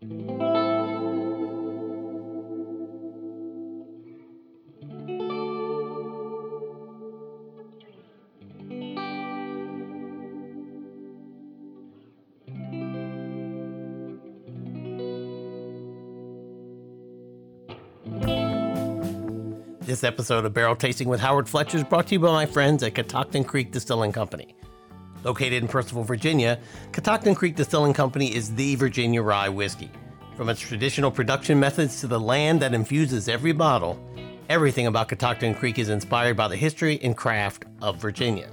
[0.00, 0.08] This
[20.02, 22.94] episode of Barrel Tasting with Howard Fletcher is brought to you by my friends at
[22.94, 24.54] Catoctin Creek Distilling Company.
[25.24, 26.58] Located in Purcellville, Virginia,
[26.92, 29.90] Catoctin Creek Distilling Company is the Virginia rye whiskey.
[30.36, 34.02] From its traditional production methods to the land that infuses every bottle,
[34.48, 38.48] everything about Catoctin Creek is inspired by the history and craft of Virginia.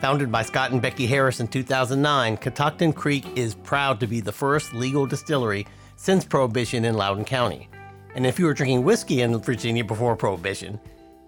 [0.00, 4.32] Founded by Scott and Becky Harris in 2009, Catoctin Creek is proud to be the
[4.32, 7.70] first legal distillery since Prohibition in Loudoun County.
[8.14, 10.78] And if you were drinking whiskey in Virginia before Prohibition,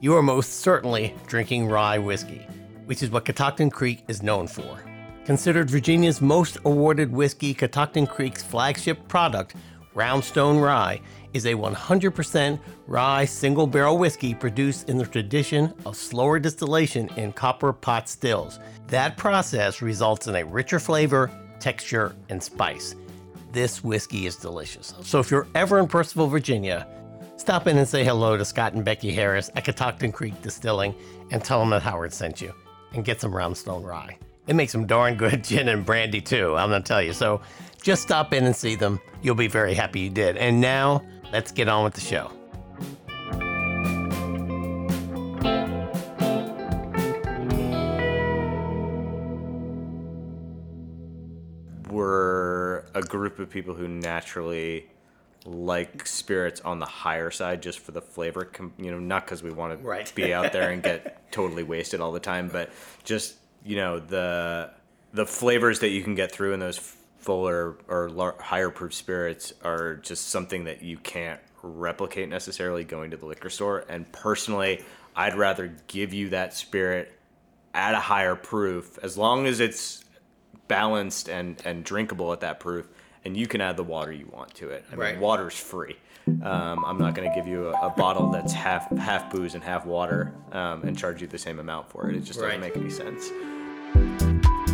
[0.01, 2.47] you are most certainly drinking rye whiskey,
[2.87, 4.83] which is what Catoctin Creek is known for.
[5.25, 9.55] Considered Virginia's most awarded whiskey, Catoctin Creek's flagship product,
[9.95, 11.01] Roundstone Rye,
[11.33, 17.33] is a 100% rye single barrel whiskey produced in the tradition of slower distillation in
[17.33, 18.59] copper pot stills.
[18.89, 22.95] That process results in a richer flavor, texture, and spice
[23.57, 24.93] this whiskey is delicious.
[25.01, 26.87] So if you're ever in Purcellville, Virginia,
[27.39, 30.95] stop in and say hello to Scott and Becky Harris at Catoctin Creek Distilling
[31.31, 32.53] and tell them that Howard sent you
[32.93, 34.19] and get some Roundstone Rye.
[34.47, 37.13] It makes some darn good gin and brandy too, I'm gonna tell you.
[37.13, 37.41] So
[37.83, 39.01] just stop in and see them.
[39.23, 40.37] You'll be very happy you did.
[40.37, 42.31] And now, let's get on with the show.
[51.91, 54.89] We're a group of people who naturally
[55.47, 59.51] like spirits on the higher side just for the flavor you know not because we
[59.51, 60.13] want to right.
[60.15, 62.71] be out there and get totally wasted all the time but
[63.05, 64.71] just you know the
[65.13, 66.79] the flavors that you can get through in those
[67.19, 73.17] fuller or higher proof spirits are just something that you can't replicate necessarily going to
[73.17, 73.85] the liquor store.
[73.89, 74.83] And personally
[75.17, 77.19] i'd rather give you that spirit
[77.75, 80.05] at a higher proof as long as it's
[80.69, 82.89] balanced and and drinkable at that proof,
[83.27, 84.85] and you can add the water you want to it.
[84.91, 85.19] I right.
[85.19, 85.97] water's free.
[86.43, 89.63] Um, I'm not going to give you a, a, bottle that's half half booze and
[89.63, 92.17] half water um, and charge you the same amount for it.
[92.17, 93.31] It just doesn't make any sense.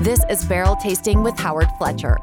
[0.00, 2.18] This is Barrel Tasting with Howard Fletcher,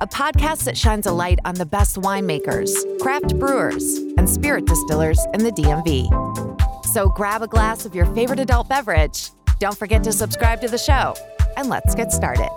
[0.00, 5.18] a podcast that shines a light on the best winemakers, craft brewers, and spirit distillers
[5.34, 6.86] in the DMV.
[6.92, 9.30] So grab a glass of your favorite adult beverage.
[9.58, 11.14] Don't forget to subscribe to the show,
[11.56, 12.50] and let's get started.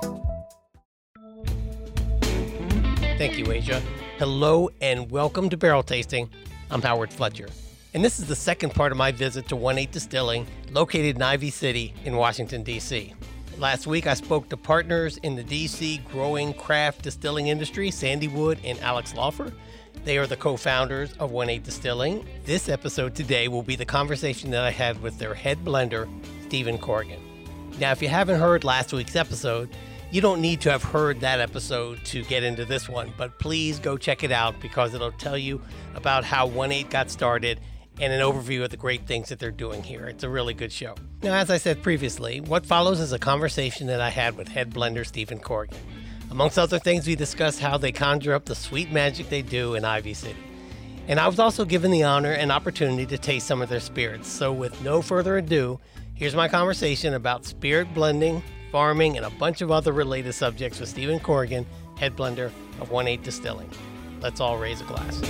[3.17, 3.81] Thank you, Asia.
[4.17, 6.29] Hello and welcome to Barrel Tasting.
[6.69, 7.47] I'm Howard Fletcher,
[7.93, 11.49] and this is the second part of my visit to 1-8 Distilling, located in Ivy
[11.49, 13.13] City in Washington, D.C.
[13.57, 16.01] Last week, I spoke to partners in the D.C.
[16.11, 19.53] growing craft distilling industry, Sandy Wood and Alex Laufer.
[20.03, 22.27] They are the co founders of 1-8 Distilling.
[22.43, 26.09] This episode today will be the conversation that I had with their head blender,
[26.47, 27.21] Stephen Corrigan.
[27.79, 29.69] Now, if you haven't heard last week's episode,
[30.15, 33.79] you don't need to have heard that episode to get into this one, but please
[33.79, 35.61] go check it out because it'll tell you
[35.93, 37.59] about how 1-8 got started
[37.99, 40.05] and an overview of the great things that they're doing here.
[40.05, 40.95] It's a really good show.
[41.21, 44.73] Now, as I said previously, what follows is a conversation that I had with head
[44.73, 45.77] blender Stephen Corrigan.
[46.31, 49.83] Amongst other things, we discussed how they conjure up the sweet magic they do in
[49.83, 50.39] Ivy City.
[51.09, 54.29] And I was also given the honor and opportunity to taste some of their spirits.
[54.29, 55.77] So, with no further ado,
[56.13, 58.41] here's my conversation about spirit blending,
[58.75, 61.65] farming, and a bunch of other related subjects with Stephen Corrigan,
[61.97, 62.47] head blender
[62.81, 63.69] of 1-8 Distilling.
[64.19, 65.21] Let's all raise a glass.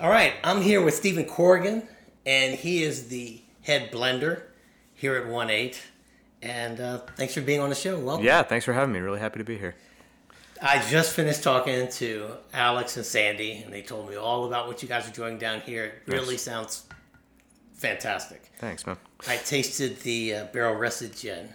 [0.00, 1.86] All right, I'm here with Stephen Corrigan,
[2.24, 4.44] and he is the head blender
[4.94, 5.78] here at 1-8.
[6.40, 7.98] And uh, thanks for being on the show.
[7.98, 8.24] Welcome.
[8.24, 9.00] Yeah, thanks for having me.
[9.00, 9.74] Really happy to be here.
[10.62, 14.82] I just finished talking to Alex and Sandy, and they told me all about what
[14.82, 15.84] you guys are doing down here.
[15.84, 16.42] It really nice.
[16.42, 16.87] sounds
[17.78, 18.50] fantastic.
[18.58, 18.96] Thanks, man.
[19.26, 21.48] I tasted the uh, barrel rested gin.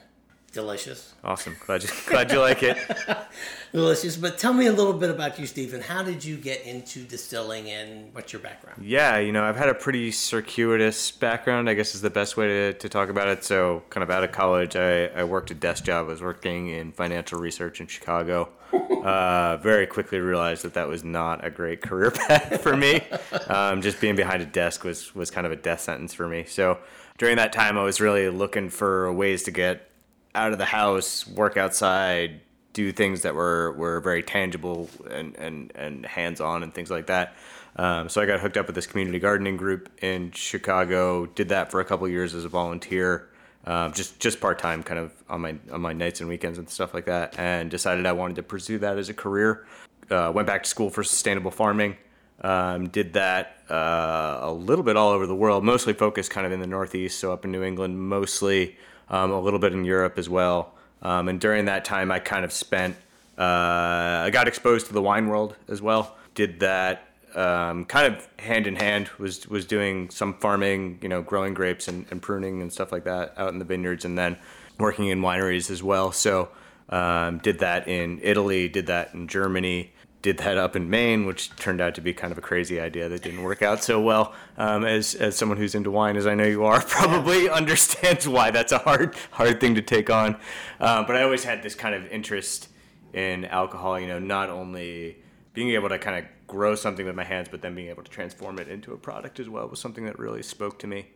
[0.54, 1.16] Delicious.
[1.24, 1.56] Awesome.
[1.66, 2.78] Glad you glad you like it.
[3.72, 4.16] Delicious.
[4.16, 5.82] But tell me a little bit about you, Stephen.
[5.82, 8.86] How did you get into distilling and what's your background?
[8.86, 12.48] Yeah, you know, I've had a pretty circuitous background, I guess is the best way
[12.48, 13.44] to, to talk about it.
[13.44, 16.06] So, kind of out of college, I, I worked a desk job.
[16.06, 18.50] I was working in financial research in Chicago.
[19.04, 23.02] Uh, very quickly realized that that was not a great career path for me.
[23.48, 26.46] Um, just being behind a desk was, was kind of a death sentence for me.
[26.46, 26.78] So,
[27.18, 29.90] during that time, I was really looking for ways to get
[30.36, 32.42] out of the house, work outside,
[32.74, 37.08] do things that were, were very tangible and, and, and hands on and things like
[37.08, 37.36] that.
[37.76, 41.72] Um, so I got hooked up with this community gardening group in Chicago, did that
[41.72, 43.30] for a couple years as a volunteer.
[43.66, 46.70] um, just just part time, kind of on my on my nights and weekends and
[46.70, 49.66] stuff like that, and decided I wanted to pursue that as a career.
[50.10, 51.96] Uh, went back to school for sustainable farming.
[52.42, 56.52] Um, did that uh, a little bit all over the world, mostly focused kind of
[56.52, 58.76] in the Northeast, so up in New England, mostly
[59.10, 60.74] um, a little bit in Europe as well.
[61.02, 62.96] Um, and during that time, I kind of spent,
[63.38, 66.16] uh, I got exposed to the wine world as well.
[66.34, 69.10] Did that um, kind of hand in hand.
[69.18, 73.06] Was was doing some farming, you know, growing grapes and, and, pruning and stuff like
[73.06, 74.38] that out in the vineyards, and then
[74.80, 76.12] working in wineries as well.
[76.12, 76.50] So
[76.90, 79.94] um, did that in Italy, did that in Germany,
[80.24, 83.10] did that up in Maine, which turned out to be kind of a crazy idea
[83.10, 84.34] that didn't work out so well.
[84.58, 88.50] Um, as as someone who's into wine, as I know you are, probably understands why
[88.50, 90.38] that's a hard hard thing to take on.
[90.80, 92.70] Uh, but I always had this kind of interest
[93.14, 94.00] in alcohol.
[94.00, 95.18] You know, not only
[95.54, 98.10] being able to kind of grow something with my hands, but then being able to
[98.10, 101.08] transform it into a product as well was something that really spoke to me.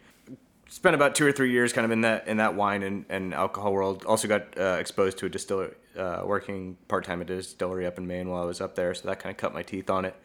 [0.70, 3.34] Spent about two or three years kind of in that in that wine and, and
[3.34, 4.06] alcohol world.
[4.06, 7.98] Also got uh, exposed to a distiller, uh, working part time at a distillery up
[7.98, 8.94] in Maine while I was up there.
[8.94, 10.16] So that kind of cut my teeth on it.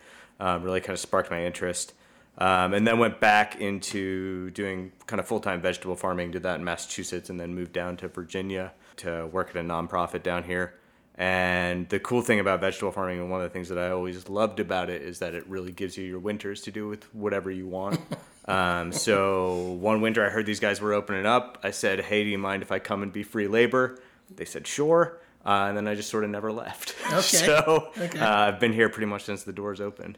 [0.40, 1.94] Um, really kind of sparked my interest.
[2.38, 6.30] Um, and then went back into doing kind of full time vegetable farming.
[6.30, 10.22] Did that in Massachusetts, and then moved down to Virginia to work at a nonprofit
[10.22, 10.74] down here.
[11.16, 14.28] And the cool thing about vegetable farming, and one of the things that I always
[14.28, 17.50] loved about it, is that it really gives you your winters to do with whatever
[17.50, 18.00] you want.
[18.46, 21.58] um, so one winter, I heard these guys were opening up.
[21.62, 23.98] I said, "Hey, do you mind if I come and be free labor?"
[24.34, 26.94] They said, "Sure." Uh, and then I just sort of never left.
[27.12, 27.20] Okay.
[27.20, 28.18] so okay.
[28.18, 30.16] Uh, I've been here pretty much since the doors opened.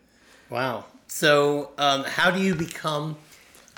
[0.48, 0.84] Wow.
[1.08, 3.16] So um, how do you become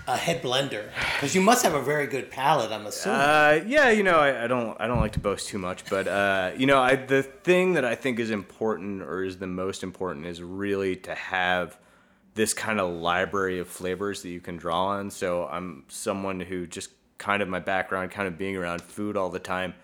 [0.06, 0.90] a head blender?
[1.14, 3.20] Because you must have a very good palate, I'm assuming.
[3.20, 6.06] Uh, yeah, you know, I, I, don't, I don't like to boast too much, but
[6.06, 9.82] uh, you know, I, the thing that I think is important, or is the most
[9.82, 11.78] important, is really to have
[12.36, 15.10] this kind of library of flavors that you can draw on.
[15.10, 19.30] So I'm someone who just kind of my background, kind of being around food all
[19.30, 19.74] the time.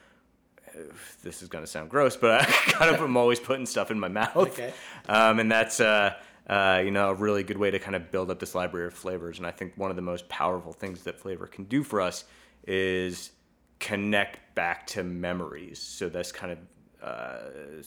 [1.23, 4.09] This is gonna sound gross, but I kind of am always putting stuff in my
[4.09, 4.37] mouth.
[4.37, 4.73] Okay.
[5.09, 6.15] Um, and that's uh,
[6.49, 8.95] uh, you know, a really good way to kind of build up this library of
[8.95, 9.39] flavors.
[9.39, 12.25] And I think one of the most powerful things that flavor can do for us
[12.67, 13.31] is
[13.79, 15.79] connect back to memories.
[15.81, 16.59] So that's kind of
[17.03, 17.83] uh,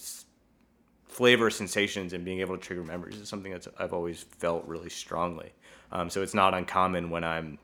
[1.15, 4.89] flavor sensations and being able to trigger memories is something that I've always felt really
[4.89, 5.53] strongly.
[5.93, 7.57] Um, so it's not uncommon when I'm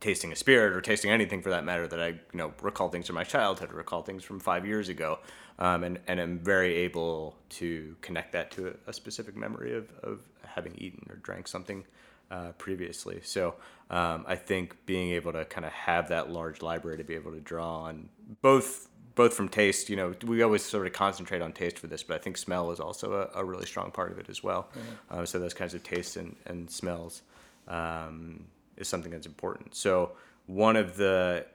[0.00, 3.06] tasting a spirit or tasting anything for that matter that I you know recall things
[3.06, 5.20] from my childhood, recall things from five years ago,
[5.60, 9.88] um, and and am very able to connect that to a, a specific memory of,
[10.02, 11.84] of having eaten or drank something
[12.32, 13.20] uh, previously.
[13.22, 13.54] So
[13.90, 17.30] um, I think being able to kind of have that large library to be able
[17.30, 18.08] to draw on
[18.42, 22.02] both both from taste, you know, we always sort of concentrate on taste for this,
[22.02, 24.68] but I think smell is also a, a really strong part of it as well.
[24.70, 25.20] Mm-hmm.
[25.20, 27.22] Uh, so those kinds of tastes and, and smells.
[27.68, 28.46] Um,
[28.80, 29.76] is something that's important.
[29.76, 30.12] So
[30.46, 31.46] one of the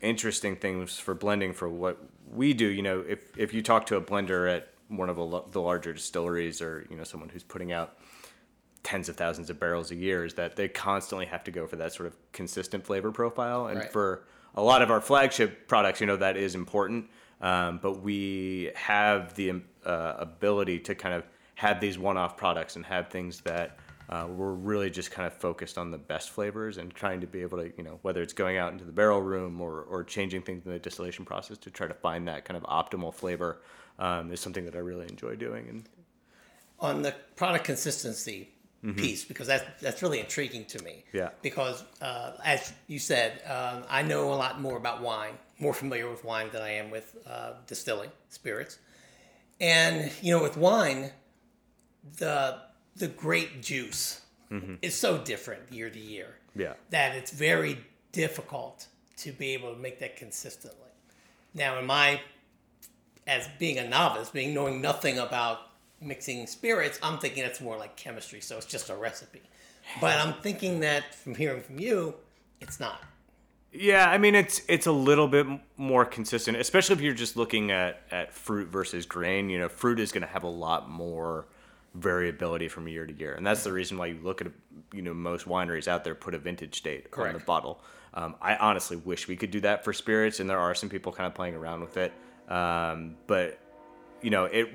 [0.00, 1.98] interesting things for blending for what
[2.30, 5.60] we do, you know, if if you talk to a blender at one of the
[5.60, 7.98] larger distilleries or you know someone who's putting out
[8.82, 11.76] tens of thousands of barrels a year is that they constantly have to go for
[11.76, 13.90] that sort of consistent flavor profile and right.
[13.90, 14.26] for
[14.56, 17.06] a lot of our flagship products you know that is important
[17.40, 21.24] um, but we have the uh, ability to kind of
[21.56, 23.78] have these one-off products and have things that
[24.08, 27.40] uh, we're really just kind of focused on the best flavors and trying to be
[27.40, 30.42] able to, you know, whether it's going out into the barrel room or, or changing
[30.42, 33.62] things in the distillation process to try to find that kind of optimal flavor
[33.98, 35.68] um, is something that I really enjoy doing.
[35.68, 35.88] And
[36.80, 38.53] on the product consistency
[38.84, 38.98] mm-hmm.
[38.98, 41.04] piece, because that's that's really intriguing to me.
[41.12, 41.30] Yeah.
[41.42, 46.10] Because uh, as you said, um, I know a lot more about wine, more familiar
[46.10, 48.78] with wine than I am with uh, distilling spirits,
[49.60, 51.10] and you know, with wine,
[52.18, 52.58] the
[52.96, 54.74] the grape juice mm-hmm.
[54.82, 56.36] is so different year to year.
[56.54, 56.74] Yeah.
[56.90, 57.78] That it's very
[58.12, 58.86] difficult
[59.18, 60.80] to be able to make that consistently.
[61.54, 62.20] Now, in my,
[63.26, 65.58] as being a novice, being knowing nothing about
[66.04, 69.42] mixing spirits, I'm thinking it's more like chemistry, so it's just a recipe.
[70.00, 72.14] But I'm thinking that from hearing from you,
[72.60, 73.02] it's not.
[73.76, 75.46] Yeah, I mean it's it's a little bit
[75.76, 79.50] more consistent, especially if you're just looking at at fruit versus grain.
[79.50, 81.46] You know, fruit is going to have a lot more
[81.94, 84.46] variability from year to year, and that's the reason why you look at
[84.92, 87.34] you know most wineries out there put a vintage date Correct.
[87.34, 87.80] on the bottle.
[88.14, 91.10] Um, I honestly wish we could do that for spirits, and there are some people
[91.10, 92.12] kind of playing around with it.
[92.48, 93.58] Um, but
[94.22, 94.68] you know, it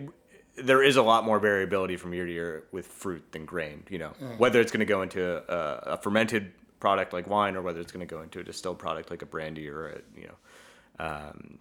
[0.63, 3.83] there is a lot more variability from year to year with fruit than grain.
[3.89, 4.37] You know, mm.
[4.37, 7.91] whether it's going to go into a, a, fermented product like wine, or whether it's
[7.91, 11.57] going to go into a distilled product like a brandy or a you know, um,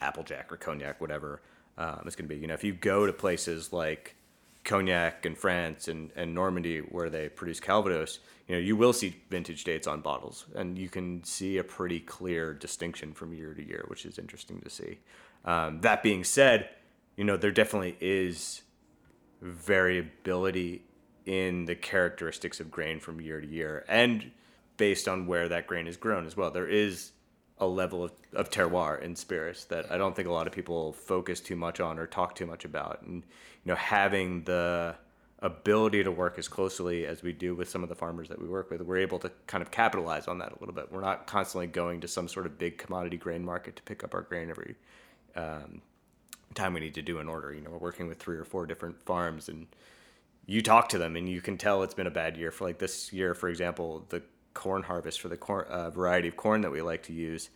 [0.00, 1.40] applejack or cognac, whatever
[1.78, 2.40] um, it's going to be.
[2.40, 4.16] You know, if you go to places like
[4.64, 9.16] Cognac in France and, and Normandy, where they produce Calvados, you know, you will see
[9.30, 13.66] vintage dates on bottles, and you can see a pretty clear distinction from year to
[13.66, 14.98] year, which is interesting to see.
[15.44, 16.70] Um, that being said,
[17.16, 18.62] you know, there definitely is
[19.40, 20.82] variability
[21.26, 24.30] in the characteristics of grain from year to year, and
[24.76, 26.50] based on where that grain is grown as well.
[26.50, 27.12] There is
[27.58, 30.92] a level of, of terroir in spirits that I don't think a lot of people
[30.92, 33.02] focus too much on or talk too much about.
[33.02, 33.22] And
[33.64, 34.96] you know, having the
[35.38, 38.48] ability to work as closely as we do with some of the farmers that we
[38.48, 40.90] work with, we're able to kind of capitalize on that a little bit.
[40.90, 44.14] We're not constantly going to some sort of big commodity grain market to pick up
[44.14, 44.74] our grain every
[45.36, 45.82] um,
[46.54, 47.52] time we need to do an order.
[47.52, 49.66] You know, we're working with three or four different farms, and
[50.46, 52.50] you talk to them, and you can tell it's been a bad year.
[52.50, 54.22] For like this year, for example, the
[54.52, 57.50] corn harvest for the corn, uh, variety of corn that we like to use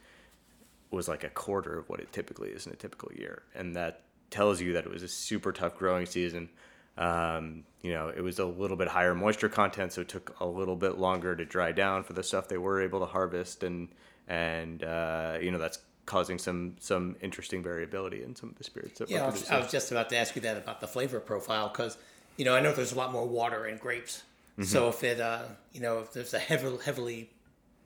[0.91, 4.03] was like a quarter of what it typically is in a typical year, and that
[4.31, 6.49] tells you that it was a super tough growing season.
[6.97, 10.47] Um, you know, it was a little bit higher moisture content, so it took a
[10.47, 13.89] little bit longer to dry down for the stuff they were able to harvest, and
[14.27, 18.99] and uh, you know that's causing some some interesting variability in some of the spirits
[18.99, 21.21] that yeah, I was, I was just about to ask you that about the flavor
[21.21, 21.97] profile because
[22.37, 24.23] you know I know there's a lot more water in grapes
[24.59, 24.65] Mm-hmm.
[24.65, 27.31] So if it, uh, you know, if there's a heavily, heavily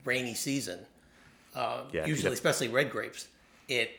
[0.05, 0.79] rainy season,
[1.55, 3.29] uh, yeah, usually, especially red grapes,
[3.69, 3.91] it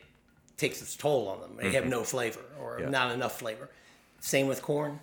[0.56, 1.56] takes its toll on them.
[1.56, 1.74] They mm-hmm.
[1.74, 2.88] have no flavor or yeah.
[2.88, 3.70] not enough flavor.
[4.20, 4.98] Same with corn.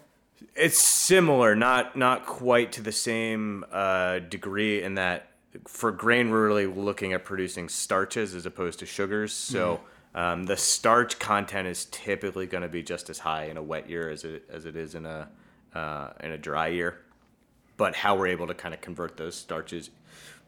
[0.55, 5.29] It's similar, not not quite to the same uh, degree in that
[5.67, 9.34] for grain we're really looking at producing starches as opposed to sugars.
[9.34, 9.81] So
[10.13, 10.17] mm-hmm.
[10.17, 13.89] um, the starch content is typically going to be just as high in a wet
[13.89, 15.29] year as it as it is in a
[15.74, 17.00] uh, in a dry year
[17.81, 19.89] but how we're able to kind of convert those starches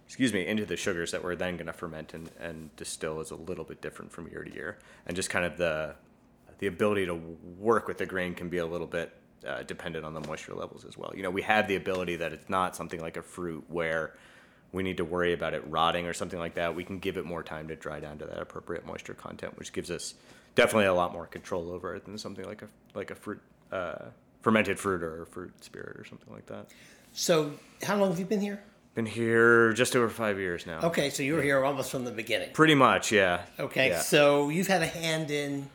[0.06, 3.32] excuse me into the sugars that we're then going to ferment and, and distill is
[3.32, 5.96] a little bit different from year to year and just kind of the
[6.60, 7.16] the ability to
[7.58, 9.12] work with the grain can be a little bit
[9.48, 12.32] uh, dependent on the moisture levels as well you know we have the ability that
[12.34, 14.16] it's not something like a fruit where
[14.74, 17.24] we need to worry about it rotting or something like that we can give it
[17.24, 20.16] more time to dry down to that appropriate moisture content which gives us
[20.56, 24.06] definitely a lot more control over it than something like a like a fruit uh,
[24.42, 26.68] fermented fruit or fruit spirit or something like that
[27.14, 27.54] so,
[27.84, 28.62] how long have you been here?
[28.96, 30.82] Been here just over five years now.
[30.82, 32.50] Okay, so you were here almost from the beginning.
[32.54, 33.44] Pretty much, yeah.
[33.60, 34.02] Okay, yeah.
[34.02, 35.70] so you've had a hand in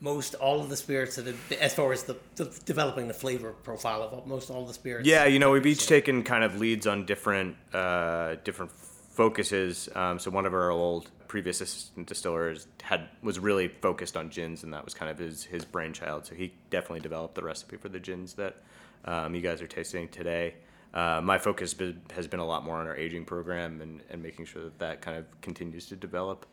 [0.00, 3.52] most all of the spirits that have, as far as the, the, developing the flavor
[3.52, 5.08] profile of most all the spirits.
[5.08, 9.88] Yeah, you know, we've each taken kind of leads on different uh, different focuses.
[9.94, 14.62] Um, so one of our old previous assistant distillers had was really focused on gins,
[14.62, 16.26] and that was kind of his his brainchild.
[16.26, 18.56] So he definitely developed the recipe for the gins that
[19.04, 20.54] um, you guys are tasting today
[20.94, 21.74] uh, my focus
[22.14, 25.00] has been a lot more on our aging program and, and making sure that that
[25.02, 26.46] kind of continues to develop.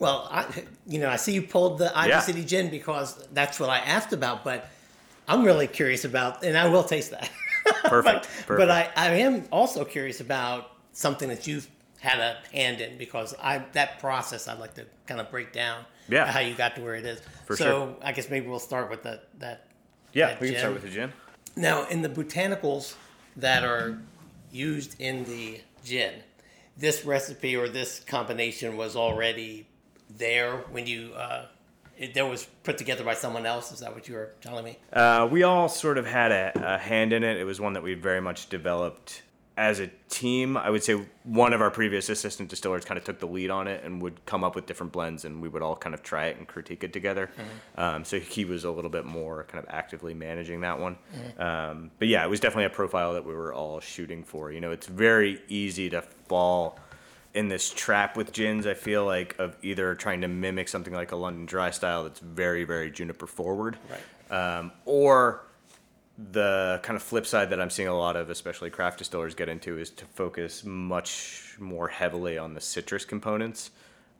[0.00, 0.46] Well, I,
[0.86, 2.20] you know, I see you pulled the Ivy yeah.
[2.20, 4.68] City Gin because that's what I asked about, but
[5.28, 7.30] I'm really curious about, and I will taste that.
[7.84, 8.22] Perfect.
[8.22, 8.58] but, perfect.
[8.58, 11.68] but I, I am also curious about something that you've
[12.00, 15.84] had a hand in because I that process I'd like to kind of break down.
[16.08, 16.26] Yeah.
[16.26, 17.20] How you got to where it is.
[17.44, 17.96] For so sure.
[18.02, 19.66] I guess maybe we'll start with that that.
[20.12, 21.12] Yeah, that we can start with the gin.
[21.54, 22.94] Now, in the botanicals
[23.36, 23.98] that are
[24.50, 26.14] used in the gin.
[26.76, 29.66] This recipe or this combination was already
[30.16, 31.46] there when you uh,
[31.96, 33.72] it, that was put together by someone else.
[33.72, 34.78] Is that what you were telling me?
[34.92, 37.36] Uh, we all sort of had a, a, hand in it.
[37.36, 39.22] It was one that we very much developed
[39.60, 43.18] as a team, I would say one of our previous assistant distillers kind of took
[43.18, 45.76] the lead on it and would come up with different blends, and we would all
[45.76, 47.26] kind of try it and critique it together.
[47.26, 47.80] Mm-hmm.
[47.80, 50.96] Um, so he was a little bit more kind of actively managing that one.
[51.14, 51.42] Mm-hmm.
[51.42, 54.50] Um, but yeah, it was definitely a profile that we were all shooting for.
[54.50, 56.78] You know, it's very easy to fall
[57.34, 58.66] in this trap with gins.
[58.66, 62.20] I feel like of either trying to mimic something like a London Dry style that's
[62.20, 64.58] very, very juniper forward, right.
[64.58, 65.44] um, or
[66.32, 69.48] the kind of flip side that I'm seeing a lot of, especially craft distillers, get
[69.48, 73.70] into is to focus much more heavily on the citrus components.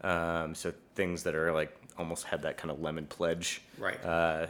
[0.03, 4.03] Um, so things that are like almost have that kind of lemon pledge right.
[4.05, 4.47] uh,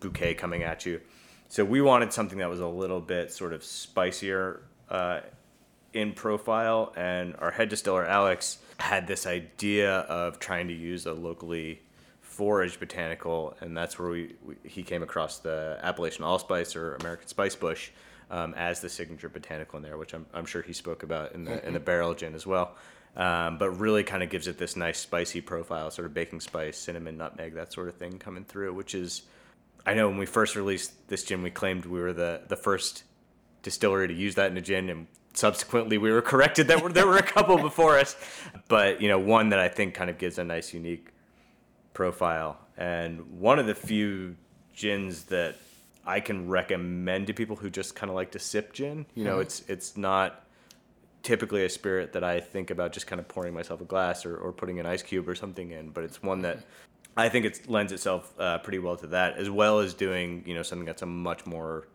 [0.00, 1.00] bouquet coming at you.
[1.48, 5.20] So we wanted something that was a little bit sort of spicier uh,
[5.92, 11.12] in profile, and our head distiller Alex had this idea of trying to use a
[11.12, 11.80] locally
[12.20, 17.28] forage botanical, and that's where we, we, he came across the Appalachian allspice or American
[17.28, 17.90] spice bush
[18.30, 21.44] um, as the signature botanical in there, which I'm, I'm sure he spoke about in
[21.44, 22.74] the in the barrel gin as well.
[23.14, 26.78] Um, but really kind of gives it this nice spicy profile, sort of baking spice,
[26.78, 29.22] cinnamon, nutmeg, that sort of thing coming through, which is
[29.84, 33.04] I know when we first released this gin, we claimed we were the the first
[33.62, 37.18] distillery to use that in a gin, and subsequently we were corrected that there were
[37.18, 38.16] a couple before us.
[38.68, 41.08] But you know, one that I think kind of gives a nice, unique
[41.94, 42.58] profile.
[42.76, 44.36] And one of the few
[44.74, 45.56] gins that
[46.04, 49.06] I can recommend to people who just kind of like to sip gin.
[49.14, 49.42] You know, mm-hmm.
[49.42, 50.44] it's it's not
[51.22, 54.36] typically a spirit that I think about just kind of pouring myself a glass or,
[54.36, 56.58] or putting an ice cube or something in, but it's one that
[57.16, 60.54] I think it lends itself uh, pretty well to that, as well as doing you
[60.54, 61.86] know something that's a much more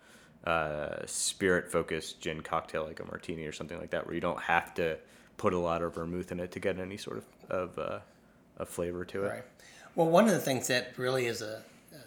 [0.47, 4.41] uh, spirit focused gin cocktail like a martini or something like that, where you don't
[4.41, 4.97] have to
[5.35, 7.99] put a lot of vermouth in it to get any sort of of, uh,
[8.57, 9.27] of flavor to it.
[9.27, 9.43] Right.
[9.95, 11.59] Well, one of the things that really is a, uh,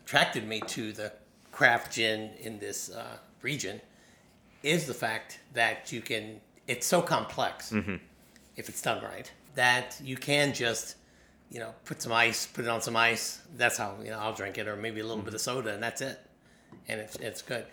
[0.05, 1.13] attracted me to the
[1.53, 3.81] craft gin in this uh, region
[4.63, 6.41] is the fact that you can.
[6.67, 7.97] It's so complex mm-hmm.
[8.57, 10.97] if it's done right that you can just
[11.51, 13.43] you know put some ice, put it on some ice.
[13.57, 15.27] That's how you know I'll drink it, or maybe a little mm-hmm.
[15.27, 16.19] bit of soda, and that's it,
[16.89, 17.67] and it's it's good.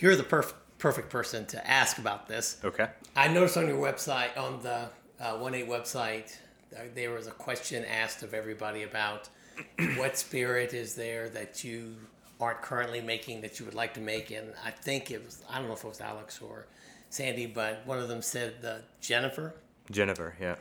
[0.00, 2.56] You're the perfect perfect person to ask about this.
[2.64, 2.88] Okay.
[3.14, 4.88] I noticed on your website, on the
[5.20, 6.34] uh, One Eight website,
[6.74, 9.28] uh, there was a question asked of everybody about
[9.96, 11.94] what spirit is there that you
[12.40, 15.58] aren't currently making that you would like to make, and I think it was I
[15.58, 16.66] don't know if it was Alex or
[17.10, 19.52] Sandy, but one of them said the Genever.
[19.92, 20.54] Genever, yeah.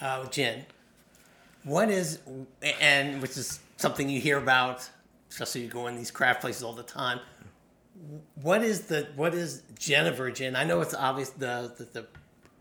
[0.00, 0.66] Uh, Jen.
[1.64, 2.18] What is
[2.80, 4.86] and which is something you hear about,
[5.30, 7.20] especially you go in these craft places all the time
[8.34, 10.56] what is the what is Genever gin?
[10.56, 12.06] I know it's obvious the the, the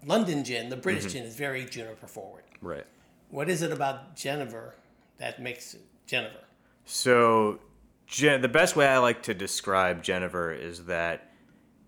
[0.05, 1.13] London gin, the British mm-hmm.
[1.13, 2.43] gin is very juniper forward.
[2.61, 2.85] Right.
[3.29, 4.73] What is it about Genever
[5.17, 5.75] that makes
[6.07, 6.43] Genever?
[6.85, 7.59] So,
[8.09, 11.31] the best way I like to describe Genever is that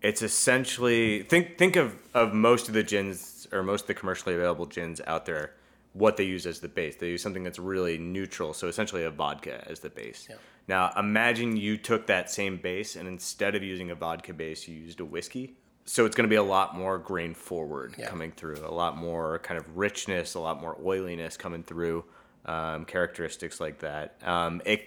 [0.02, 4.36] it's essentially think think of of most of the gins or most of the commercially
[4.36, 5.54] available gins out there
[5.94, 6.96] what they use as the base.
[6.96, 10.28] They use something that's really neutral, so essentially a vodka as the base.
[10.30, 10.38] Yeah.
[10.68, 14.76] Now, imagine you took that same base and instead of using a vodka base, you
[14.76, 15.56] used a whiskey.
[15.86, 18.08] So it's going to be a lot more grain forward yeah.
[18.08, 22.06] coming through, a lot more kind of richness, a lot more oiliness coming through,
[22.46, 24.16] um, characteristics like that.
[24.24, 24.82] Um, it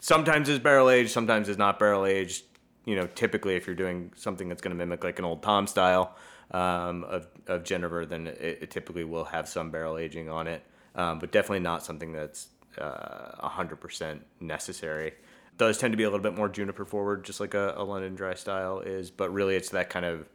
[0.00, 2.44] sometimes is barrel aged, sometimes is not barrel aged.
[2.86, 5.66] You know, typically if you're doing something that's going to mimic like an old Tom
[5.66, 6.16] style
[6.50, 10.62] um, of of Genever, then it, it, typically will have some barrel aging on it,
[10.94, 15.14] um, but definitely not something that's uh, 100% necessary.
[15.58, 18.14] Does tend to be a little bit more juniper forward, just like a, a London
[18.14, 20.28] dry style is, but really it's that kind of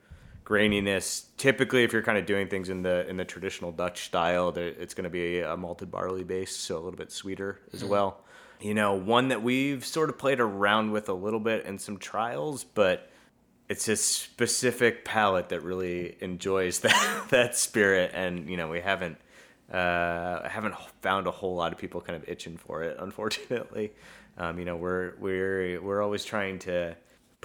[0.46, 1.26] graininess.
[1.38, 4.94] Typically, if you're kind of doing things in the in the traditional Dutch style, it's
[4.94, 7.90] going to be a malted barley base, so a little bit sweeter as mm-hmm.
[7.90, 8.22] well.
[8.62, 11.98] You know, one that we've sort of played around with a little bit in some
[11.98, 13.10] trials, but
[13.68, 19.18] it's a specific palate that really enjoys that that spirit, and you know, we haven't
[19.74, 23.92] uh, I haven't found a whole lot of people kind of itching for it, unfortunately.
[24.38, 26.96] Um, you know, we're we're we're always trying to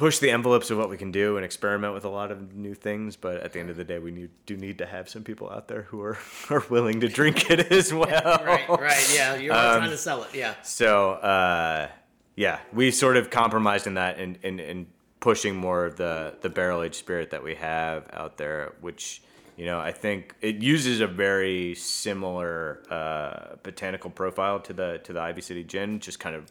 [0.00, 2.74] push the envelopes of what we can do and experiment with a lot of new
[2.74, 3.16] things.
[3.16, 5.50] But at the end of the day, we need, do need to have some people
[5.50, 6.16] out there who are,
[6.50, 8.09] are willing to drink it as well.
[8.09, 9.37] right, right, yeah.
[9.37, 10.54] You're um, trying to sell it, yeah.
[10.62, 11.88] So, uh,
[12.35, 14.87] yeah, we sort of compromised in that and in, in, in
[15.20, 19.22] pushing more of the the barrel aged spirit that we have out there, which
[19.61, 25.12] you know, I think it uses a very similar uh, botanical profile to the to
[25.12, 26.50] the Ivy City Gin, just kind of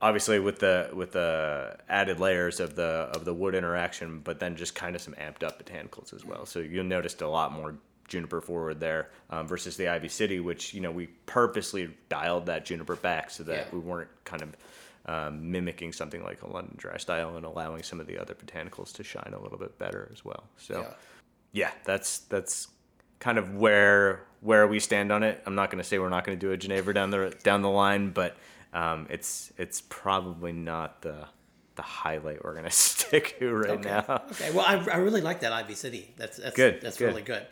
[0.00, 4.56] obviously with the with the added layers of the of the wood interaction, but then
[4.56, 6.46] just kind of some amped up botanicals as well.
[6.46, 7.74] So you'll notice a lot more
[8.08, 12.64] juniper forward there um, versus the Ivy City, which you know we purposely dialed that
[12.64, 13.72] juniper back so that yeah.
[13.72, 14.56] we weren't kind of
[15.06, 18.92] um, mimicking something like a London dry style and allowing some of the other botanicals
[18.94, 20.44] to shine a little bit better as well.
[20.56, 20.80] So.
[20.80, 20.94] Yeah
[21.56, 22.68] yeah, that's that's
[23.18, 25.42] kind of where where we stand on it.
[25.46, 27.62] I'm not going to say we're not going to do a Genever down the down
[27.62, 28.36] the line, but
[28.74, 31.26] um, it's it's probably not the
[31.76, 33.88] the highlight we're going to stick to right okay.
[33.88, 34.22] now.
[34.32, 34.52] Okay.
[34.52, 36.12] Well, I, I really like that Ivy City.
[36.18, 36.80] That's that's good.
[36.82, 37.06] That's good.
[37.06, 37.46] really good.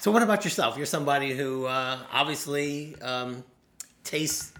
[0.00, 0.76] So, what about yourself?
[0.76, 3.44] You're somebody who uh, obviously um,
[4.02, 4.52] tastes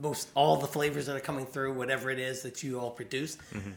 [0.00, 3.36] most all the flavors that are coming through, whatever it is that you all produce.
[3.52, 3.70] Mm-hmm.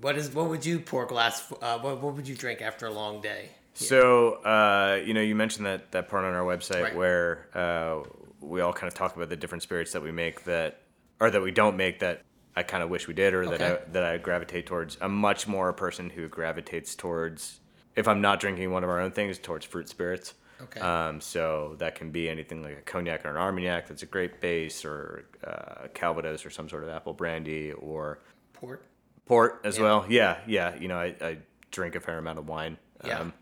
[0.00, 1.52] What is what would you pour glass?
[1.60, 3.50] Uh, what what would you drink after a long day?
[3.74, 6.96] So uh, you know, you mentioned that that part on our website right.
[6.96, 8.02] where uh,
[8.40, 10.80] we all kind of talk about the different spirits that we make that
[11.20, 12.22] or that we don't make that
[12.54, 13.56] I kind of wish we did or okay.
[13.56, 14.96] that I, that I gravitate towards.
[15.00, 17.60] I'm much more a person who gravitates towards
[17.94, 20.34] if I'm not drinking one of our own things towards fruit spirits.
[20.60, 20.80] Okay.
[20.80, 24.40] Um, so that can be anything like a cognac or an armagnac that's a great
[24.40, 28.20] base, or uh, Calvados or some sort of apple brandy, or
[28.52, 28.84] port.
[29.26, 29.82] Port as yeah.
[29.82, 30.06] well.
[30.08, 30.74] Yeah, yeah.
[30.76, 31.38] You know, I, I,
[31.72, 32.78] drink a fair amount of wine.
[33.04, 33.18] Yeah.
[33.18, 33.32] Um,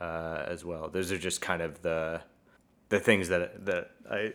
[0.00, 0.88] uh, as well.
[0.88, 2.20] Those are just kind of the
[2.88, 4.32] the things that that I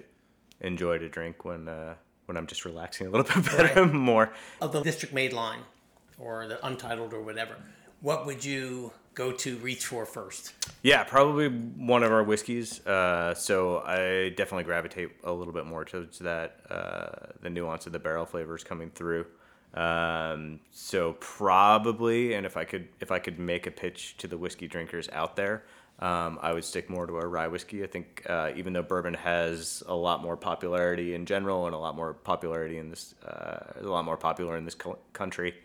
[0.62, 3.94] enjoy to drink when uh, when I'm just relaxing a little bit better right.
[3.94, 4.34] more.
[4.62, 5.62] Of the district made line,
[6.18, 7.58] or the untitled or whatever,
[8.02, 10.54] what would you go to reach for first?
[10.82, 12.86] Yeah, probably one of our whiskeys.
[12.86, 17.92] Uh, so I definitely gravitate a little bit more towards that, uh, the nuance of
[17.92, 19.26] the barrel flavors coming through.
[19.74, 24.38] Um, so probably, and if I could, if I could make a pitch to the
[24.38, 25.64] whiskey drinkers out there,
[26.00, 27.84] um, I would stick more to a rye whiskey.
[27.84, 31.78] I think uh, even though bourbon has a lot more popularity in general and a
[31.78, 35.56] lot more popularity in this, uh, a lot more popular in this co- country,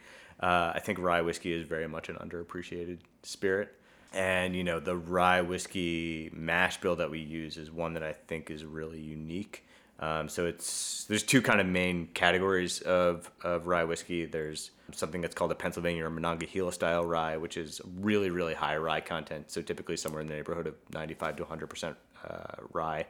[0.45, 3.75] uh, I think rye whiskey is very much an underappreciated spirit.
[4.13, 8.13] And you know the rye whiskey mash bill that we use is one that I
[8.13, 9.65] think is really unique.
[10.01, 14.27] Um, so it's there's two kind of main categories of, of rye whiskey.
[14.27, 18.77] There's something that's called a Pennsylvania or Monongahela style rye, which is really really high
[18.77, 19.51] rye content.
[19.51, 21.97] So typically somewhere in the neighborhood of 95 to 100 percent
[22.29, 23.07] uh, rye.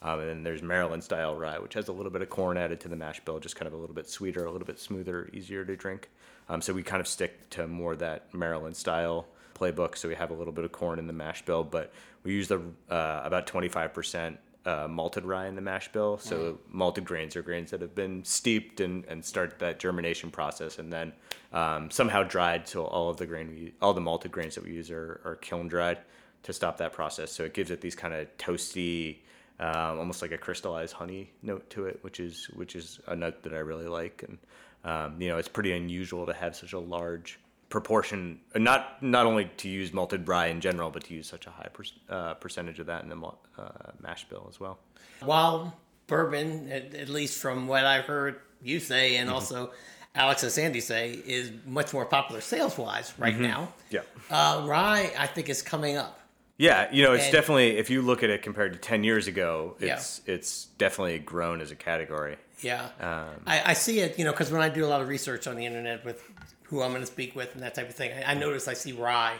[0.00, 2.80] Um, and then there's Maryland style rye, which has a little bit of corn added
[2.80, 5.28] to the mash bill, just kind of a little bit sweeter, a little bit smoother,
[5.32, 6.08] easier to drink.
[6.48, 9.96] Um, so we kind of stick to more that Maryland style playbook.
[9.96, 12.48] So we have a little bit of corn in the mash bill, but we use
[12.48, 16.18] the uh, about 25 percent uh, malted rye in the mash bill.
[16.18, 20.78] So malted grains are grains that have been steeped and, and start that germination process,
[20.78, 21.12] and then
[21.52, 22.68] um, somehow dried.
[22.68, 25.36] So all of the grain, we, all the malted grains that we use are, are
[25.36, 25.98] kiln dried
[26.42, 27.32] to stop that process.
[27.32, 29.18] So it gives it these kind of toasty,
[29.58, 33.42] um, almost like a crystallized honey note to it, which is which is a note
[33.44, 34.22] that I really like.
[34.28, 34.38] And
[34.84, 37.38] um, you know, it's pretty unusual to have such a large
[37.68, 41.50] proportion, not not only to use malted rye in general, but to use such a
[41.50, 43.16] high per, uh, percentage of that in the
[43.58, 43.68] uh,
[44.00, 44.78] mash bill as well.
[45.20, 49.34] While bourbon, at, at, least from what I've heard you say, and mm-hmm.
[49.34, 49.72] also
[50.14, 53.42] Alex and Sandy say, is much more popular sales wise right mm-hmm.
[53.42, 53.72] now.
[53.90, 56.20] Yeah, uh, rye I think is coming up.
[56.56, 59.26] Yeah, you know, it's and, definitely if you look at it compared to ten years
[59.26, 60.34] ago, it's yeah.
[60.34, 62.36] it's definitely grown as a category.
[62.60, 64.18] Yeah, um, I, I, see it.
[64.18, 66.22] You know, because when I do a lot of research on the internet with
[66.68, 68.12] who I'm going to speak with and that type of thing.
[68.12, 69.36] I, I notice I see rye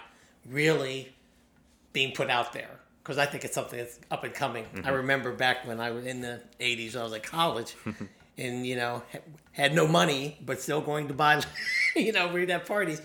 [0.46, 1.12] really
[1.92, 4.64] being put out there because I think it's something that's up and coming.
[4.64, 4.86] Mm-hmm.
[4.86, 7.74] I remember back when I was in the 80s, I was at college
[8.38, 9.02] and, you know,
[9.52, 11.42] had no money, but still going to buy,
[11.96, 13.02] you know, read at parties.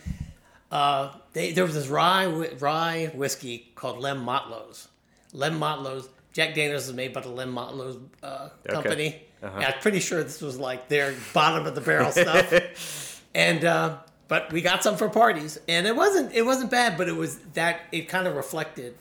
[0.72, 2.26] Uh, they, there was this rye
[2.60, 4.88] rye whiskey called Lem Motlow's.
[5.34, 6.10] Lem Motlow's.
[6.32, 9.08] Jack Daniels is made by the Lem Motlow's uh, company.
[9.08, 9.26] Okay.
[9.44, 9.60] Uh-huh.
[9.60, 13.22] I'm pretty sure this was like their bottom of the barrel stuff.
[13.36, 17.10] and uh, but we got some for parties, and it wasn't it wasn't bad, but
[17.10, 18.96] it was that it kind of reflected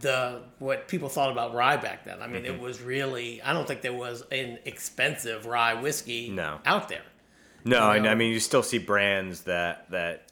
[0.00, 2.20] the what people thought about rye back then.
[2.20, 2.54] I mean, mm-hmm.
[2.54, 6.58] it was really I don't think there was an expensive rye whiskey no.
[6.66, 7.04] out there.
[7.64, 8.10] No, you know?
[8.10, 10.26] I mean you still see brands that that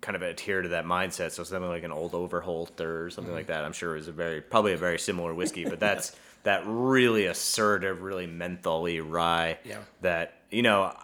[0.00, 1.32] kind of adhere to that mindset.
[1.32, 3.36] So something like an old Overholt or something mm-hmm.
[3.36, 3.64] like that.
[3.64, 8.02] I'm sure is a very probably a very similar whiskey, but that's that really assertive,
[8.02, 9.58] really mentholy rye.
[9.64, 9.78] Yeah.
[10.00, 10.94] That you know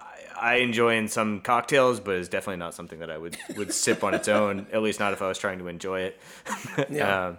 [0.41, 4.05] I enjoy in some cocktails, but it's definitely not something that I would would sip
[4.05, 4.67] on its own.
[4.73, 6.21] At least not if I was trying to enjoy it.
[6.91, 7.27] yeah.
[7.27, 7.39] Um,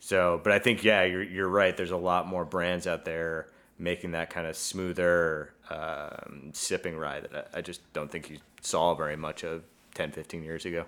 [0.00, 1.76] so, but I think yeah, you're you're right.
[1.76, 7.20] There's a lot more brands out there making that kind of smoother um, sipping rye
[7.20, 10.84] that I, I, just don't think you saw very much of 10, 15 years ago.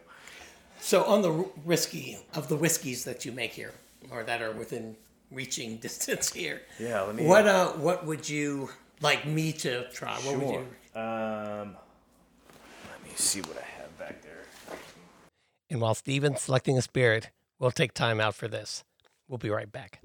[0.81, 3.73] So, on the whiskey of the whiskeys that you make here,
[4.11, 4.97] or that are within
[5.31, 7.03] reaching distance here, yeah.
[7.03, 7.27] Let me.
[7.27, 10.15] What uh, what would you like me to try?
[10.15, 10.39] What sure.
[10.39, 11.01] would you?
[11.01, 11.77] Um,
[12.91, 14.45] let me see what I have back there.
[15.69, 18.85] And while Steven's selecting a spirit, we'll take time out for this.
[19.29, 20.01] We'll be right back.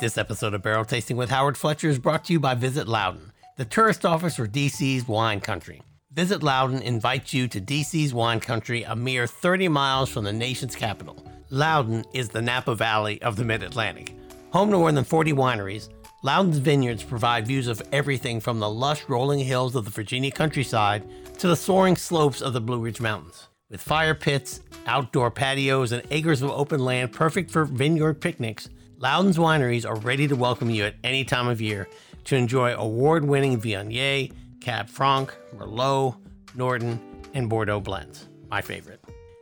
[0.00, 3.32] This episode of Barrel Tasting with Howard Fletcher is brought to you by Visit Loudoun,
[3.56, 5.82] the tourist office for DC's wine country.
[6.14, 10.76] Visit Loudoun invites you to DC's wine country, a mere 30 miles from the nation's
[10.76, 11.16] capital.
[11.50, 14.14] Loudoun is the Napa Valley of the Mid Atlantic,
[14.52, 15.88] home to more than 40 wineries
[16.22, 21.02] Loudoun's vineyards provide views of everything from the lush rolling hills of the Virginia countryside
[21.38, 23.48] to the soaring slopes of the Blue Ridge Mountains.
[23.68, 29.36] With fire pits, outdoor patios, and acres of open land perfect for vineyard picnics, Loudoun's
[29.36, 31.88] wineries are ready to welcome you at any time of year
[32.24, 34.32] to enjoy award winning Viognier,
[34.64, 36.16] Cab Franc, Merlot,
[36.54, 36.98] Norton,
[37.34, 38.28] and Bordeaux blends.
[38.50, 38.98] My favorite.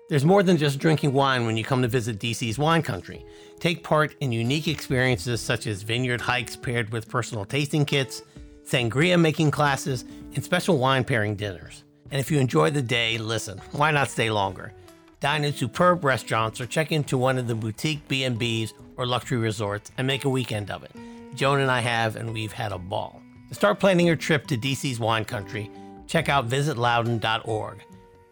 [0.08, 3.24] There's more than just drinking wine when you come to visit DC's wine country.
[3.60, 8.22] Take part in unique experiences such as vineyard hikes paired with personal tasting kits,
[8.66, 10.04] sangria making classes,
[10.34, 11.84] and special wine pairing dinners.
[12.10, 14.72] And if you enjoy the day, listen, why not stay longer?
[15.20, 19.92] Dine in superb restaurants or check into one of the boutique B&Bs or luxury resorts
[19.96, 20.90] and make a weekend of it.
[21.36, 23.21] Joan and I have, and we've had a ball.
[23.52, 25.70] Start planning your trip to DC's wine country,
[26.06, 27.84] check out visitloudoun.org.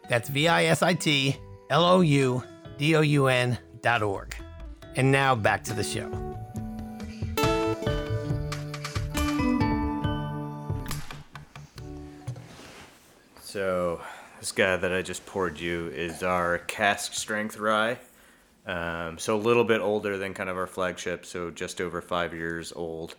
[0.09, 1.37] That's V I S I T
[1.68, 2.42] L O U
[2.78, 4.35] D O U N.org.
[4.96, 6.11] And now back to the show.
[13.42, 14.00] So,
[14.38, 17.98] this guy that I just poured you is our cask strength rye.
[18.66, 22.33] Um, so, a little bit older than kind of our flagship, so just over five
[22.33, 23.16] years old.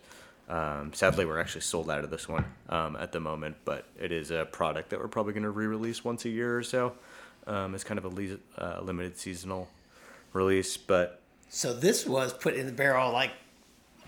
[0.52, 4.12] Um, sadly, we're actually sold out of this one um, at the moment, but it
[4.12, 6.92] is a product that we're probably going to re-release once a year or so.
[7.46, 9.70] Um, it's kind of a le- uh, limited seasonal
[10.34, 13.30] release, but so this was put in the barrel like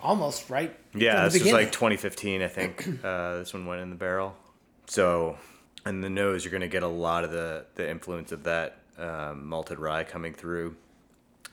[0.02, 0.76] almost right.
[0.94, 2.88] Yeah, this was like 2015, I think.
[3.02, 4.36] uh, this one went in the barrel.
[4.86, 5.38] So,
[5.86, 8.80] and the nose, you're going to get a lot of the the influence of that
[8.98, 10.76] um, malted rye coming through.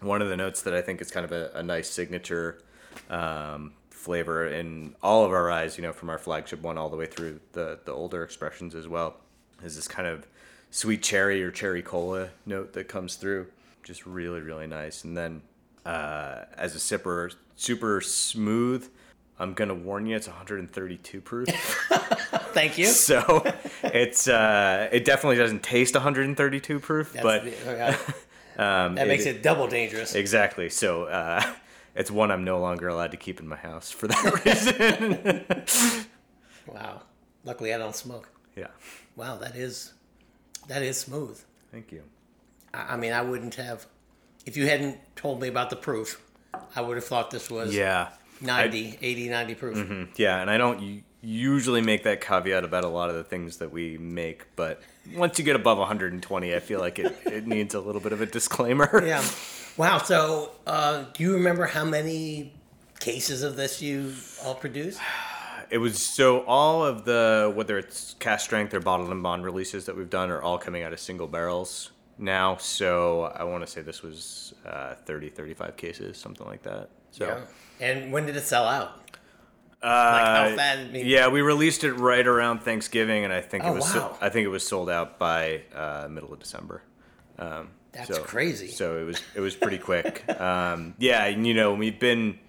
[0.02, 2.62] One of the notes that I think is kind of a, a nice signature
[3.10, 3.72] um,
[4.02, 7.06] flavor in all of our eyes, you know, from our flagship one all the way
[7.06, 9.16] through the the older expressions as well,
[9.64, 10.28] is this kind of
[10.72, 13.48] sweet cherry or cherry cola note that comes through.
[13.84, 15.04] Just really, really nice.
[15.04, 15.42] And then
[15.86, 18.90] uh, as a sipper, super smooth.
[19.40, 21.48] I'm gonna warn you, it's 132 proof.
[22.54, 22.88] Thank you.
[22.88, 23.44] So
[23.84, 27.98] it's uh, it definitely doesn't taste 132 proof, That's but the,
[28.64, 30.14] um, that makes it, it, double dangerous.
[30.14, 30.70] Exactly.
[30.70, 31.42] So uh,
[31.96, 36.04] it's one I'm no longer allowed to keep in my house for that reason.
[36.68, 37.02] wow.
[37.44, 38.30] Luckily, I don't smoke.
[38.56, 38.68] Yeah.
[39.16, 39.94] Wow, that is
[40.68, 41.40] that is smooth.
[41.72, 42.04] Thank you.
[42.74, 43.86] I, I mean, I wouldn't have
[44.46, 46.22] if you hadn't told me about the proof.
[46.76, 48.10] I would have thought this was yeah
[48.42, 49.78] 90, I, 80, 90 proof.
[49.78, 50.04] Mm-hmm.
[50.18, 53.72] Yeah, and I don't usually make that caveat about a lot of the things that
[53.72, 54.82] we make, but
[55.16, 58.22] once you get above 120, I feel like it, it needs a little bit of
[58.22, 59.04] a disclaimer.
[59.06, 59.24] Yeah.
[59.82, 59.98] Wow.
[59.98, 62.54] So, uh, do you remember how many
[63.00, 64.14] cases of this you
[64.46, 65.02] all produced?
[65.72, 69.88] It was so all of the whether it's cask strength or bottled and bond releases
[69.88, 72.58] that we've done are all coming out of single barrels now.
[72.58, 76.90] So I want to say this was uh, 30, 35 cases, something like that.
[77.10, 77.26] So.
[77.26, 77.88] Yeah.
[77.88, 79.00] And when did it sell out?
[79.82, 83.74] Uh, like fast, yeah, we released it right around Thanksgiving, and I think oh, it
[83.74, 84.12] was wow.
[84.12, 86.84] so, I think it was sold out by uh, middle of December.
[87.40, 88.68] Um, That's so, crazy.
[88.68, 90.24] So it was it was pretty quick.
[90.42, 92.40] um, yeah, and you know we've been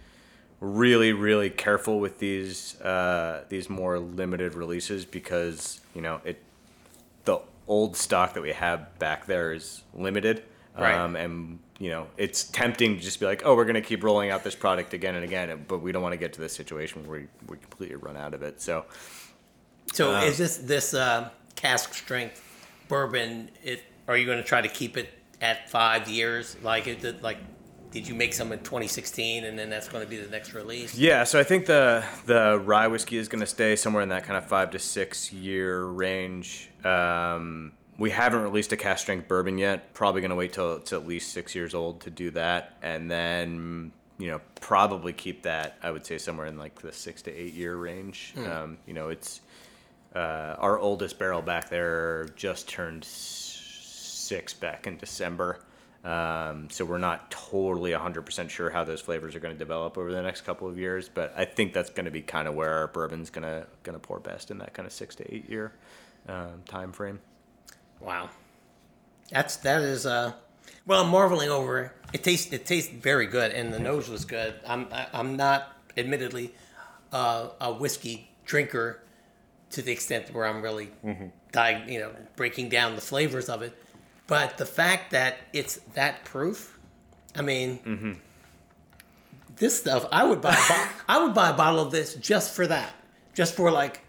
[0.61, 6.42] really really careful with these uh, these more limited releases because you know it
[7.24, 10.44] the old stock that we have back there is limited.
[10.78, 10.94] Right.
[10.94, 14.05] Um, and you know, it's tempting to just be like, oh, we're going to keep
[14.05, 16.52] rolling out this product again and again, but we don't want to get to this
[16.52, 18.62] situation where we, we completely run out of it.
[18.62, 18.85] So,
[19.92, 22.40] so uh, is this this uh, cask strength
[22.88, 23.50] bourbon?
[23.64, 25.09] It are you going to try to keep it
[25.42, 26.57] at five years?
[26.62, 27.37] Like it, like
[27.90, 30.96] did you make some in 2016 and then that's going to be the next release
[30.96, 34.24] yeah so i think the the rye whiskey is going to stay somewhere in that
[34.24, 39.59] kind of five to six year range um, we haven't released a cask strength bourbon
[39.59, 39.94] yet.
[39.94, 43.11] Probably going to wait till it's at least six years old to do that, and
[43.11, 45.76] then you know probably keep that.
[45.83, 48.35] I would say somewhere in like the six to eight year range.
[48.37, 48.50] Mm.
[48.50, 49.40] Um, you know, it's
[50.14, 53.05] uh, our oldest barrel back there just turned
[54.33, 55.59] six back in December.
[56.05, 60.11] Um, so we're not totally 100% sure how those flavors are going to develop over
[60.11, 62.73] the next couple of years, but I think that's going to be kind of where
[62.73, 65.51] our bourbon's going to going to pour best in that kind of six to eight
[65.51, 65.73] year
[66.29, 67.21] um, time frame.
[68.01, 68.31] Wow,
[69.31, 70.33] that's that is uh,
[70.87, 71.92] well, I'm marveling over it.
[72.14, 74.55] It tastes it tastes very good, and the nose was good.
[74.66, 76.55] I'm I, am i am not admittedly
[77.12, 79.03] uh, a whiskey drinker
[79.71, 81.27] to the extent where I'm really mm-hmm.
[81.53, 83.73] di- you know breaking down the flavors of it,
[84.26, 86.78] but the fact that it's that proof,
[87.35, 87.78] I mean.
[87.78, 88.12] Mm-hmm.
[89.56, 90.54] This stuff, I would buy.
[90.54, 92.94] Bo- I would buy a bottle of this just for that,
[93.35, 94.00] just for like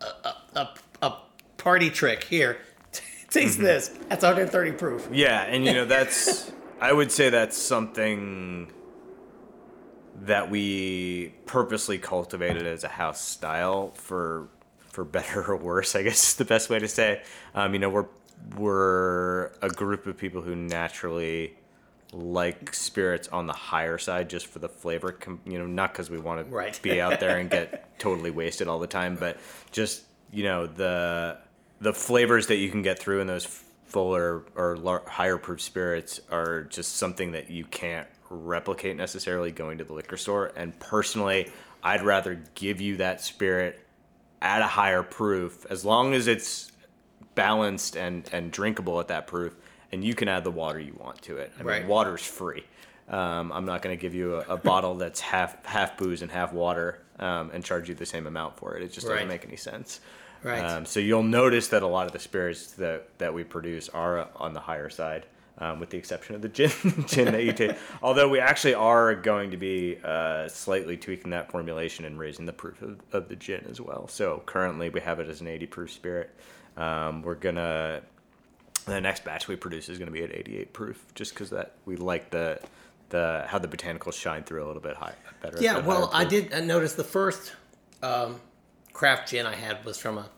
[0.00, 0.68] a, a,
[1.02, 1.18] a,
[1.56, 2.24] party trick.
[2.24, 2.58] Here,
[3.30, 3.64] Taste mm-hmm.
[3.64, 3.88] this.
[4.08, 5.08] That's 130 proof.
[5.12, 8.72] Yeah, and you know that's I would say that's something
[10.22, 14.48] that we purposely cultivated as a house style for
[14.88, 15.94] for better or worse.
[15.94, 17.22] I guess is the best way to say.
[17.54, 18.06] Um, you know, we're
[18.56, 21.54] we're a group of people who naturally
[22.12, 26.18] like spirits on the higher side just for the flavor you know not because we
[26.18, 26.80] want to right.
[26.82, 29.38] be out there and get totally wasted all the time but
[29.70, 31.38] just you know the
[31.80, 33.44] the flavors that you can get through in those
[33.90, 39.84] fuller or higher proof spirits are just something that you can't replicate necessarily going to
[39.84, 40.52] the liquor store.
[40.56, 41.50] And personally,
[41.82, 43.84] I'd rather give you that spirit
[44.40, 46.70] at a higher proof as long as it's
[47.34, 49.56] balanced and, and drinkable at that proof
[49.92, 51.52] and you can add the water you want to it.
[51.58, 51.80] I right.
[51.80, 52.64] mean, water's free.
[53.08, 56.30] Um, I'm not going to give you a, a, bottle that's half half booze and
[56.30, 58.82] half water um, and charge you the same amount for it.
[58.84, 60.00] It just doesn't make any sense.
[60.44, 60.60] Right.
[60.60, 64.28] Um, so you'll notice that a lot of the spirits that, that we produce are
[64.36, 65.26] on the higher side,
[65.58, 66.70] um, with the exception of the gin,
[67.06, 67.76] gin that you take.
[68.00, 72.52] Although we actually are going to be uh, slightly tweaking that formulation and raising the
[72.52, 74.08] proof of, of, the gin as well.
[74.08, 76.30] So currently we have it as an 80 proof spirit.
[76.76, 78.02] Um, we're gonna
[78.86, 81.72] the next batch we produce is going to be at 88 proof, just because that
[81.84, 82.60] we like the
[83.10, 85.58] the how the botanicals shine through a little bit high better.
[85.60, 87.52] Yeah, well, I did notice the first
[88.02, 88.40] um,
[88.92, 90.28] craft gin I had was from a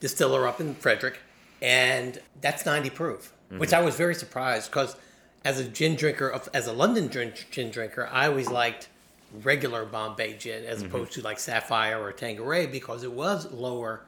[0.00, 1.20] distiller up in Frederick,
[1.60, 3.58] and that's 90 proof, mm-hmm.
[3.58, 4.96] which I was very surprised because
[5.44, 8.88] as a gin drinker, as a London gin, gin drinker, I always liked
[9.42, 10.94] regular Bombay gin as mm-hmm.
[10.94, 14.02] opposed to like Sapphire or Tanqueray because it was lower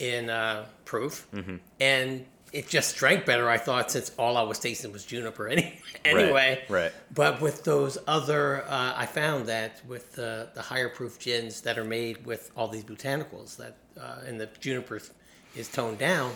[0.00, 1.56] in uh, proof mm-hmm.
[1.78, 3.48] and it just drank better.
[3.48, 6.62] I thought since all I was tasting was juniper any, anyway.
[6.68, 6.92] Right, right.
[7.14, 11.78] But with those other, uh, I found that with the, the higher proof gins that
[11.78, 15.00] are made with all these botanicals that uh, and the juniper
[15.54, 16.32] is toned down,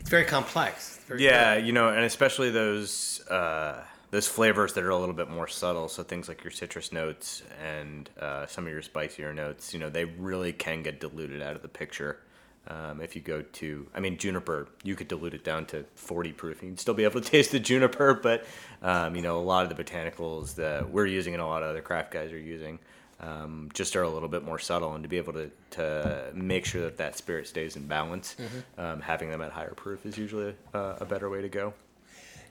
[0.00, 1.00] it's very complex.
[1.08, 1.66] Very yeah, good.
[1.66, 5.88] you know, and especially those uh, those flavors that are a little bit more subtle.
[5.88, 9.90] So things like your citrus notes and uh, some of your spicier notes, you know,
[9.90, 12.20] they really can get diluted out of the picture.
[12.68, 16.32] Um, if you go to, I mean, juniper, you could dilute it down to 40
[16.32, 16.62] proof.
[16.62, 18.44] You'd still be able to taste the juniper, but,
[18.82, 21.70] um, you know, a lot of the botanicals that we're using and a lot of
[21.70, 22.78] other craft guys are using
[23.20, 24.94] um, just are a little bit more subtle.
[24.94, 28.80] And to be able to, to make sure that that spirit stays in balance, mm-hmm.
[28.80, 31.72] Um, having them at higher proof is usually a, a, better way to go.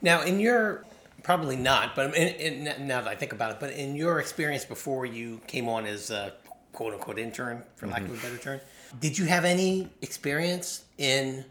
[0.01, 0.85] Now, in your,
[1.23, 4.65] probably not, but in, in, now that I think about it, but in your experience
[4.65, 6.33] before you came on as a
[6.73, 8.13] quote unquote intern, for lack mm-hmm.
[8.13, 8.59] of a better term,
[8.99, 11.45] did you have any experience in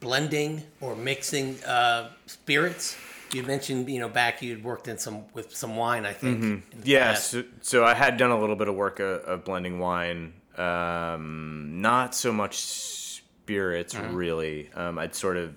[0.00, 2.96] blending or mixing uh, spirits?
[3.32, 6.42] You mentioned, you know, back you'd worked in some with some wine, I think.
[6.42, 6.80] Mm-hmm.
[6.84, 10.32] Yeah, so, so, I had done a little bit of work of, of blending wine.
[10.56, 14.14] Um, not so much spirits, mm-hmm.
[14.14, 14.70] really.
[14.74, 15.56] Um, I'd sort of,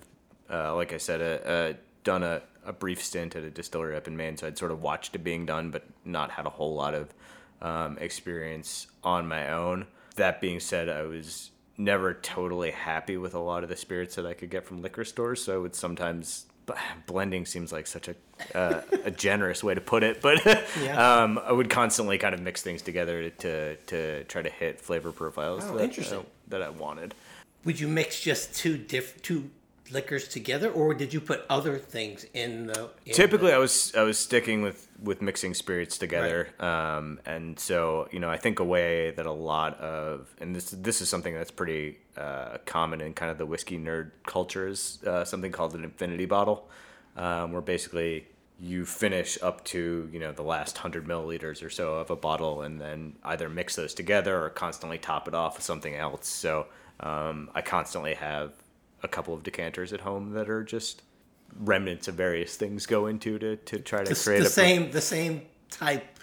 [0.50, 1.72] uh, like I said, uh, uh,
[2.02, 4.82] done a, a brief stint at a distillery up in Maine, so I'd sort of
[4.82, 7.14] watched it being done, but not had a whole lot of
[7.62, 9.86] um, experience on my own
[10.20, 14.26] that being said, I was never totally happy with a lot of the spirits that
[14.26, 15.42] I could get from liquor stores.
[15.42, 16.46] So I would sometimes
[17.06, 18.14] blending seems like such a
[18.54, 20.44] uh, a generous way to put it, but
[20.82, 21.22] yeah.
[21.22, 25.12] um, I would constantly kind of mix things together to to, try to hit flavor
[25.12, 27.14] profiles oh, that, uh, that I wanted.
[27.64, 29.50] Would you mix just two diff two
[29.92, 32.90] liquors together, or did you put other things in the?
[33.06, 33.56] In Typically, the...
[33.56, 36.96] I was I was sticking with with mixing spirits together, right.
[36.96, 40.70] um, and so you know I think a way that a lot of and this
[40.70, 44.98] this is something that's pretty uh, common in kind of the whiskey nerd culture is
[45.06, 46.68] uh, something called an infinity bottle,
[47.16, 48.26] um, where basically
[48.60, 52.62] you finish up to you know the last 100 milliliters or so of a bottle
[52.62, 56.66] and then either mix those together or constantly top it off with something else so
[57.00, 58.52] um, i constantly have
[59.02, 61.02] a couple of decanters at home that are just
[61.58, 65.00] remnants of various things go into to, to try to the, create the same the
[65.00, 66.18] same type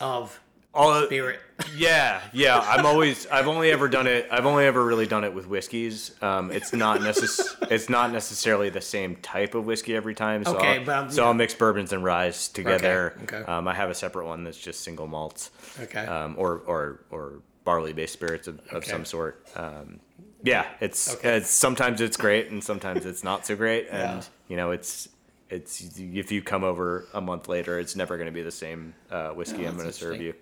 [0.00, 0.40] of
[0.74, 1.40] all spirit.
[1.76, 2.60] Yeah, yeah.
[2.60, 3.26] I'm always.
[3.26, 4.28] I've only ever done it.
[4.30, 6.14] I've only ever really done it with whiskeys.
[6.22, 10.44] Um, it's not necess- It's not necessarily the same type of whiskey every time.
[10.44, 11.26] So okay, I'll, but so yeah.
[11.26, 13.18] I'll mix bourbons and rye together.
[13.24, 13.38] Okay.
[13.38, 13.50] okay.
[13.50, 15.50] Um, I have a separate one that's just single malts.
[15.80, 16.06] Okay.
[16.06, 18.90] Um, or or or barley based spirits of, of okay.
[18.90, 19.44] some sort.
[19.56, 19.98] Um,
[20.42, 21.38] yeah, it's okay.
[21.38, 24.28] it's sometimes it's great and sometimes it's not so great, and yeah.
[24.48, 25.08] you know it's
[25.50, 28.94] it's if you come over a month later, it's never going to be the same
[29.10, 30.34] uh, whiskey oh, I'm going to serve you.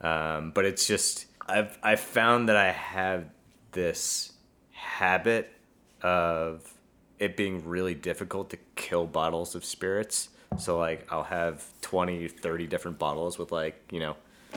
[0.00, 3.24] Um, but it's just I've I've found that I have
[3.72, 4.32] this
[4.72, 5.52] habit
[6.02, 6.72] of
[7.18, 10.28] it being really difficult to kill bottles of spirits.
[10.56, 14.16] So like I'll have 20, 30 different bottles with like, you know,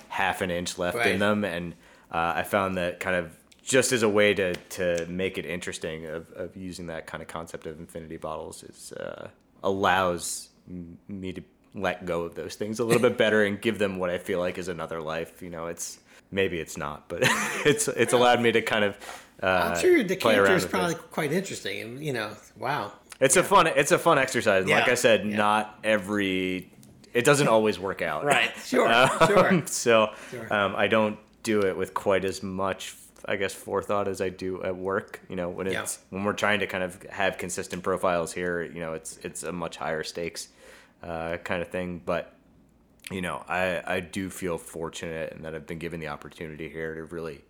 [0.09, 1.07] half an inch left right.
[1.07, 1.73] in them and
[2.11, 3.31] uh, I found that kind of
[3.71, 7.29] just as a way to, to make it interesting of, of using that kind of
[7.29, 9.29] concept of infinity bottles is uh,
[9.63, 10.49] allows
[11.07, 11.41] me to
[11.73, 14.39] let go of those things a little bit better and give them what I feel
[14.39, 15.41] like is another life.
[15.41, 15.99] You know, it's
[16.31, 17.19] maybe it's not, but
[17.65, 18.97] it's it's allowed me to kind of.
[19.41, 21.11] Uh, I'm sure your decanter is probably it.
[21.11, 22.91] quite interesting, and you know, wow.
[23.21, 23.41] It's yeah.
[23.41, 24.67] a fun it's a fun exercise.
[24.67, 24.79] Yeah.
[24.79, 25.37] Like I said, yeah.
[25.37, 26.69] not every
[27.13, 28.25] it doesn't always work out.
[28.25, 28.51] Right.
[28.65, 28.91] Sure.
[28.91, 29.63] Um, sure.
[29.67, 30.53] So sure.
[30.53, 32.95] Um, I don't do it with quite as much
[33.27, 35.21] I guess forethought as I do at work.
[35.29, 36.05] You know, when it's yeah.
[36.09, 39.51] when we're trying to kind of have consistent profiles here, you know, it's it's a
[39.51, 40.49] much higher stakes
[41.03, 42.01] uh, kind of thing.
[42.05, 42.33] But
[43.09, 46.95] you know, I I do feel fortunate and that I've been given the opportunity here
[46.95, 47.43] to really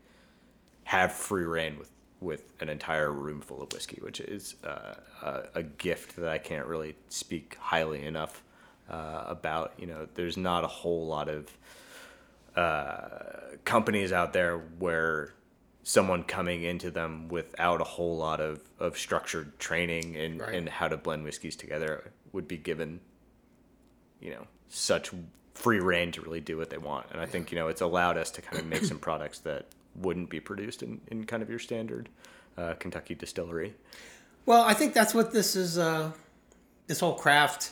[0.83, 5.43] have free rein with with an entire room full of whiskey, which is uh, a,
[5.55, 8.43] a, gift that I can't really speak highly enough
[8.89, 9.73] uh, about.
[9.77, 11.49] You know, there's not a whole lot of
[12.55, 15.33] uh, companies out there where
[15.83, 20.53] someone coming into them without a whole lot of, of structured training and, right.
[20.53, 22.99] in how to blend whiskeys together would be given,
[24.19, 25.11] you know, such
[25.53, 27.07] free rein to really do what they want.
[27.11, 29.67] And I think, you know, it's allowed us to kind of make some products that
[29.95, 32.09] wouldn't be produced in, in kind of your standard
[32.57, 33.73] uh, Kentucky distillery.
[34.45, 36.11] Well, I think that's what this is, uh,
[36.87, 37.71] this whole craft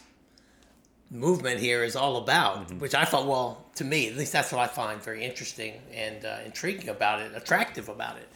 [1.12, 2.80] movement here is all about, mm-hmm.
[2.80, 6.24] which I thought, well, to me, at least that's what I find very interesting and
[6.24, 8.28] uh, intriguing about it, attractive about it,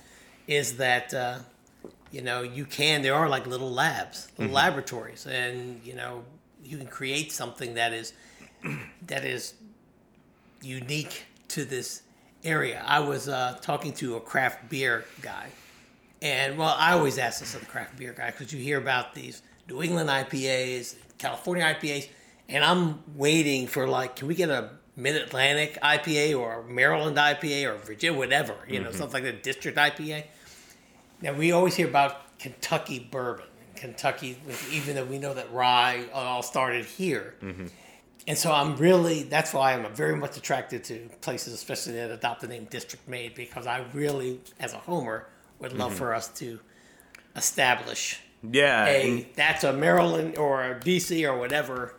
[0.48, 1.40] is that, uh,
[2.12, 4.56] you know, you can, there are like little labs, little mm-hmm.
[4.56, 6.24] laboratories, and, you know,
[6.64, 8.14] you can create something that is,
[9.08, 9.54] that is
[10.62, 12.02] unique to this
[12.44, 12.84] area.
[12.86, 15.48] I was uh, talking to a craft beer guy,
[16.22, 19.14] and well, I always ask this of the craft beer guy because you hear about
[19.14, 22.08] these New England IPAs, California IPAs,
[22.50, 27.74] and I'm waiting for like, can we get a Mid Atlantic IPA or Maryland IPA
[27.74, 28.98] or Virginia, whatever, you know, mm-hmm.
[28.98, 30.26] something like the District IPA.
[31.20, 34.38] Now we always hear about Kentucky bourbon, Kentucky,
[34.72, 37.34] even though we know that rye all started here.
[37.42, 37.68] Mm-hmm
[38.28, 42.42] and so I'm really that's why I'm very much attracted to places, especially that adopt
[42.42, 45.28] the name District Made, because I really, as a homer,
[45.60, 46.00] would love mm-hmm.
[46.00, 46.60] for us to
[47.36, 48.20] establish.
[48.50, 51.96] Yeah, a that's a Maryland or a DC or whatever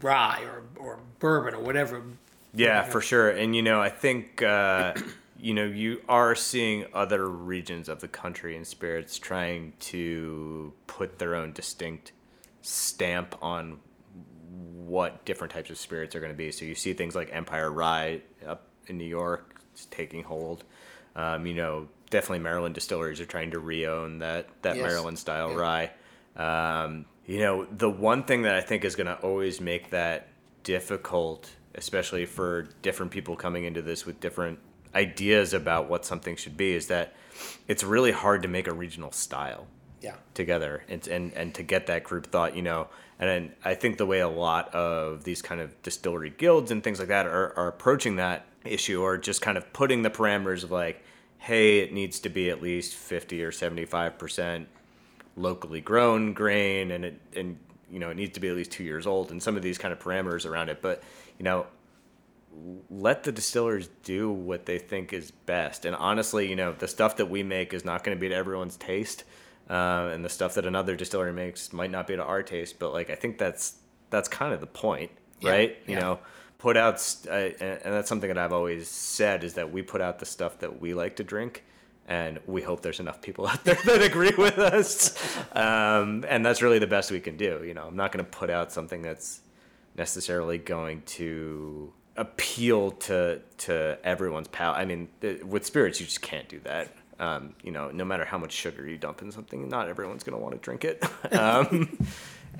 [0.00, 2.02] rye or or bourbon or whatever.
[2.54, 3.30] Yeah, for sure.
[3.30, 4.94] And you know, I think uh,
[5.38, 11.18] you know you are seeing other regions of the country and spirits trying to put
[11.18, 12.12] their own distinct
[12.62, 13.78] stamp on
[14.74, 16.50] what different types of spirits are going to be.
[16.50, 20.64] So you see things like Empire Rye up in New York taking hold.
[21.14, 24.84] Um, you know, definitely Maryland distilleries are trying to re-own that that yes.
[24.84, 25.90] Maryland style yeah.
[26.36, 26.82] rye.
[26.84, 30.28] Um, you know, the one thing that I think is going to always make that
[30.64, 34.58] difficult, especially for different people coming into this with different
[34.94, 37.12] ideas about what something should be, is that
[37.68, 39.66] it's really hard to make a regional style
[40.00, 40.14] yeah.
[40.34, 44.06] together and, and and to get that group thought you know and I think the
[44.06, 47.66] way a lot of these kind of distillery guilds and things like that are, are
[47.66, 51.02] approaching that issue or just kind of putting the parameters of like
[51.38, 54.68] hey it needs to be at least 50 or 75 percent
[55.38, 57.58] locally grown grain and it and
[57.90, 59.78] you know it needs to be at least two years old and some of these
[59.78, 61.02] kind of parameters around it but
[61.38, 61.66] you know
[62.90, 67.16] let the distillers do what they think is best and honestly you know the stuff
[67.16, 69.24] that we make is not going to be to everyone's taste
[69.68, 72.78] uh, and the stuff that another distillery makes might not be to our taste.
[72.78, 73.76] But like I think that's
[74.10, 75.10] that's kind of the point,
[75.40, 75.50] yeah.
[75.50, 75.76] right?
[75.86, 76.00] You yeah.
[76.00, 76.18] know,
[76.58, 80.18] put out uh, and that's something that I've always said is that we put out
[80.18, 81.64] the stuff that we like to drink.
[82.08, 85.14] And we hope there's enough people out there that agree with us,
[85.52, 87.62] um, and that's really the best we can do.
[87.64, 89.40] You know, I'm not going to put out something that's
[89.94, 94.78] necessarily going to appeal to to everyone's palate.
[94.78, 95.08] I mean,
[95.44, 96.88] with spirits, you just can't do that.
[97.20, 100.38] Um, you know, no matter how much sugar you dump in something, not everyone's going
[100.38, 101.04] to want to drink it.
[101.32, 101.98] um,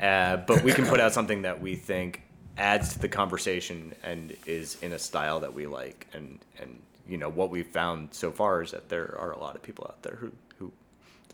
[0.01, 2.23] uh, but we can put out something that we think
[2.57, 6.09] adds to the conversation and is in a style that we like.
[6.13, 9.57] And, and you know, what we've found so far is that there are a lot
[9.57, 10.73] of people out there who, who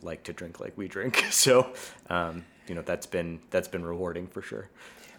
[0.03, 1.25] like to drink like we drink.
[1.31, 1.73] So,
[2.09, 4.71] um, you know, that's been, that's been rewarding for sure.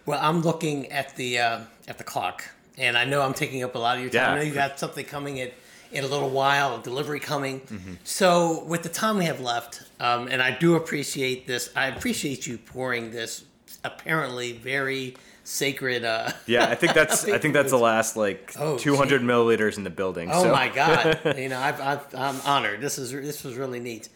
[0.05, 2.45] Well, I'm looking at the, uh, at the clock
[2.77, 4.21] and I know I'm taking up a lot of your time.
[4.21, 4.31] Yeah.
[4.31, 5.53] I know you got something coming at
[5.91, 7.61] in a little while, delivery coming.
[7.61, 7.93] Mm-hmm.
[8.03, 12.45] So, with the time we have left, um, and I do appreciate this, I appreciate
[12.45, 13.45] you pouring this
[13.83, 15.15] apparently very
[15.45, 16.03] sacred.
[16.03, 19.27] Uh, yeah, I think that's I think that's the last like oh, 200 geez.
[19.27, 20.29] milliliters in the building.
[20.31, 20.51] Oh so.
[20.51, 21.19] my god!
[21.37, 22.81] you know, I've, i am honored.
[22.81, 24.09] This is this was really neat.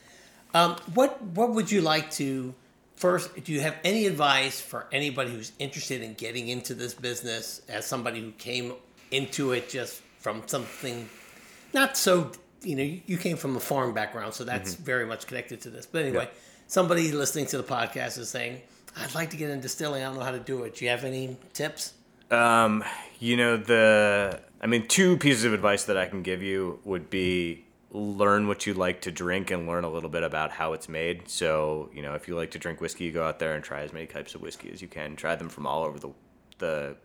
[0.53, 2.53] Um, what what would you like to
[2.95, 3.43] first?
[3.43, 7.85] Do you have any advice for anybody who's interested in getting into this business as
[7.85, 8.73] somebody who came
[9.11, 11.09] into it just from something
[11.73, 14.83] not so you know you came from a farm background so that's mm-hmm.
[14.83, 16.39] very much connected to this but anyway yeah.
[16.67, 18.61] somebody listening to the podcast is saying
[18.99, 20.03] i'd like to get into distilling.
[20.03, 20.75] I don't know how to do it.
[20.75, 21.93] Do you have any tips?
[22.31, 22.83] Um,
[23.19, 27.09] you know the i mean two pieces of advice that i can give you would
[27.09, 30.87] be learn what you like to drink and learn a little bit about how it's
[30.87, 31.27] made.
[31.27, 33.93] So you know if you like to drink whiskey go out there and try as
[33.93, 35.15] many types of whiskey as you can.
[35.15, 36.09] Try them from all over the
[36.59, 36.95] the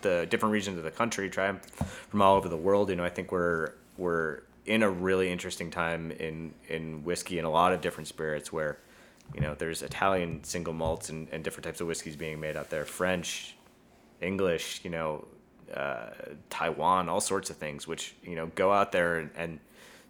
[0.00, 1.28] the different regions of the country.
[1.30, 1.60] Try them
[2.08, 2.90] from all over the world.
[2.90, 7.46] You know i think we're we're in a really interesting time in in whiskey and
[7.46, 8.78] a lot of different spirits where
[9.34, 12.70] you know there's Italian single malts and, and different types of whiskeys being made out
[12.70, 13.56] there, French,
[14.20, 15.26] English, you know,
[15.74, 16.10] uh,
[16.50, 17.86] Taiwan, all sorts of things.
[17.86, 19.60] Which you know go out there and, and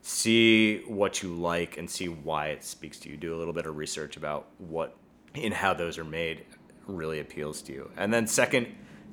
[0.02, 3.16] see what you like and see why it speaks to you.
[3.16, 4.96] Do a little bit of research about what
[5.34, 6.44] and how those are made
[6.86, 7.90] really appeals to you.
[7.96, 8.66] And then second,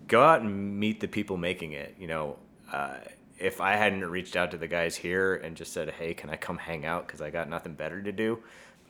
[0.07, 1.95] go out and meet the people making it.
[1.99, 2.37] You know,
[2.71, 2.95] uh,
[3.37, 6.35] if I hadn't reached out to the guys here and just said, "Hey, can I
[6.35, 8.39] come hang out?" because I got nothing better to do,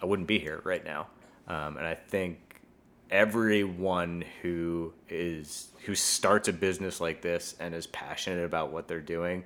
[0.01, 1.07] I wouldn't be here right now.
[1.47, 2.61] Um, and I think
[3.09, 8.99] everyone who is who starts a business like this and is passionate about what they're
[8.99, 9.43] doing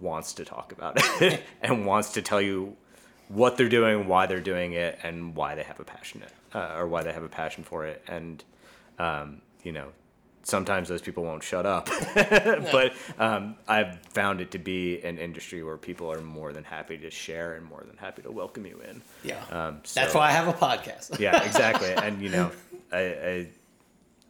[0.00, 2.76] wants to talk about it and wants to tell you
[3.28, 6.22] what they're doing, why they're doing it, and why they have a passion
[6.54, 8.02] uh, or why they have a passion for it.
[8.08, 8.42] And
[8.98, 9.88] um, you know,
[10.44, 11.88] sometimes those people won't shut up.
[12.14, 16.96] but um, I've found it to be an industry where people are more than happy
[16.98, 19.02] to share and more than happy to welcome you in.
[19.22, 19.42] Yeah.
[19.50, 21.18] Um, so, that's why I have a podcast.
[21.18, 21.92] yeah, exactly.
[22.04, 22.50] And, you know,
[22.92, 23.48] I, I,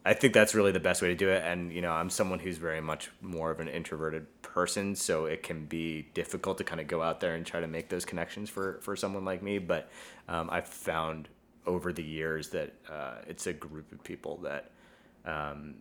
[0.05, 1.43] I think that's really the best way to do it.
[1.43, 4.95] And, you know, I'm someone who's very much more of an introverted person.
[4.95, 7.89] So it can be difficult to kind of go out there and try to make
[7.89, 9.57] those connections for, for someone like me.
[9.57, 9.89] But
[10.29, 11.27] um, I've found
[11.65, 14.71] over the years that uh, it's a group of people that
[15.25, 15.75] um,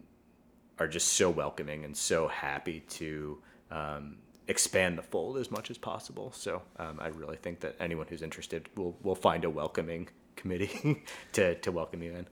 [0.78, 3.38] are just so welcoming and so happy to
[3.70, 4.16] um,
[4.48, 6.32] expand the fold as much as possible.
[6.32, 11.02] So um, I really think that anyone who's interested will will find a welcoming committee
[11.32, 12.26] to to welcome you in.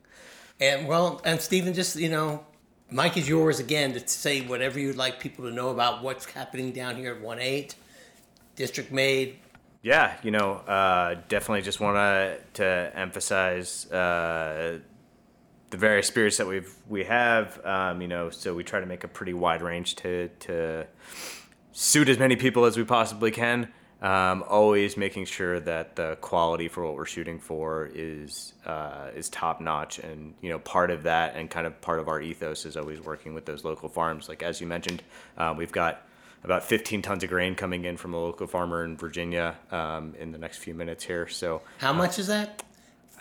[0.59, 2.45] And well, and Stephen, just you know,
[2.91, 6.71] mic is yours again to say whatever you'd like people to know about what's happening
[6.71, 7.75] down here at One Eight
[8.55, 9.39] District Made.
[9.81, 13.91] Yeah, you know, uh, definitely just want to to emphasize.
[13.91, 14.79] Uh,
[15.73, 17.59] the various spirits that we've we have.
[17.65, 20.85] Um, you know, so we try to make a pretty wide range to to
[21.71, 23.69] suit as many people as we possibly can.
[23.99, 29.29] Um, always making sure that the quality for what we're shooting for is uh, is
[29.29, 32.67] top notch, and you know, part of that and kind of part of our ethos
[32.67, 34.29] is always working with those local farms.
[34.29, 35.01] Like as you mentioned,
[35.39, 36.05] uh, we've got
[36.43, 40.31] about 15 tons of grain coming in from a local farmer in Virginia um, in
[40.33, 41.27] the next few minutes here.
[41.27, 42.61] So, how much is that?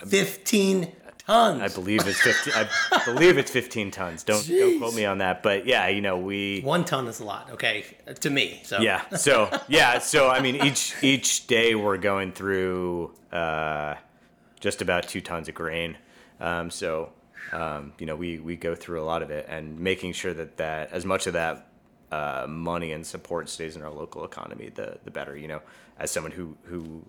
[0.06, 0.92] 15
[1.26, 1.60] tons.
[1.60, 2.54] I believe it's fifteen.
[2.54, 4.22] I believe it's fifteen tons.
[4.22, 4.58] Don't Jeez.
[4.58, 5.42] don't quote me on that.
[5.42, 7.50] But yeah, you know we one ton is a lot.
[7.52, 7.84] Okay,
[8.20, 8.60] to me.
[8.64, 9.08] So yeah.
[9.16, 9.98] So yeah.
[9.98, 13.94] So I mean, each each day we're going through uh,
[14.60, 15.96] just about two tons of grain.
[16.40, 17.12] Um, so
[17.52, 20.56] um, you know we we go through a lot of it and making sure that
[20.56, 21.68] that as much of that
[22.10, 25.36] uh, money and support stays in our local economy, the the better.
[25.36, 25.62] You know,
[25.98, 27.04] as someone who who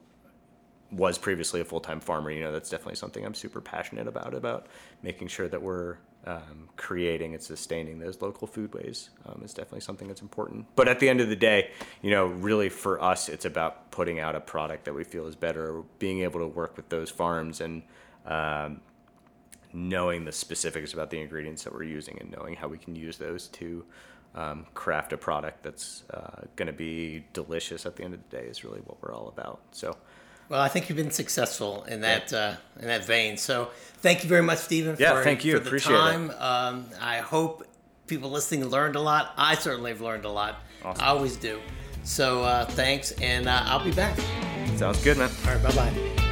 [0.94, 4.34] was previously a full time farmer, you know, that's definitely something I'm super passionate about,
[4.34, 4.68] about
[5.02, 10.08] making sure that we're um, creating and sustaining those local foodways um, is definitely something
[10.08, 10.66] that's important.
[10.76, 11.72] But at the end of the day,
[12.02, 15.36] you know, really for us, it's about putting out a product that we feel is
[15.36, 17.84] better, being able to work with those farms and
[18.26, 18.80] um,
[19.74, 23.18] knowing the specifics about the ingredients that we're using and knowing how we can use
[23.18, 23.84] those to
[24.36, 28.38] um, craft a product that's uh, going to be delicious at the end of the
[28.38, 29.62] day is really what we're all about.
[29.72, 29.96] So,
[30.50, 32.38] well, I think you've been successful in that yeah.
[32.38, 33.38] uh, in that vein.
[33.38, 34.96] So thank you very much, Stephen.
[35.00, 35.54] Yeah, for, thank you.
[35.54, 36.30] For the Appreciate time.
[36.30, 36.42] it.
[36.42, 37.66] Um, I hope
[38.08, 39.34] people listening learned a lot.
[39.38, 40.58] I certainly have learned a lot.
[40.84, 41.04] Awesome.
[41.04, 41.60] I always do.
[42.04, 44.18] So uh, thanks, and uh, I'll be back.
[44.76, 45.30] Sounds good, man.
[45.46, 46.24] All right, bye bye.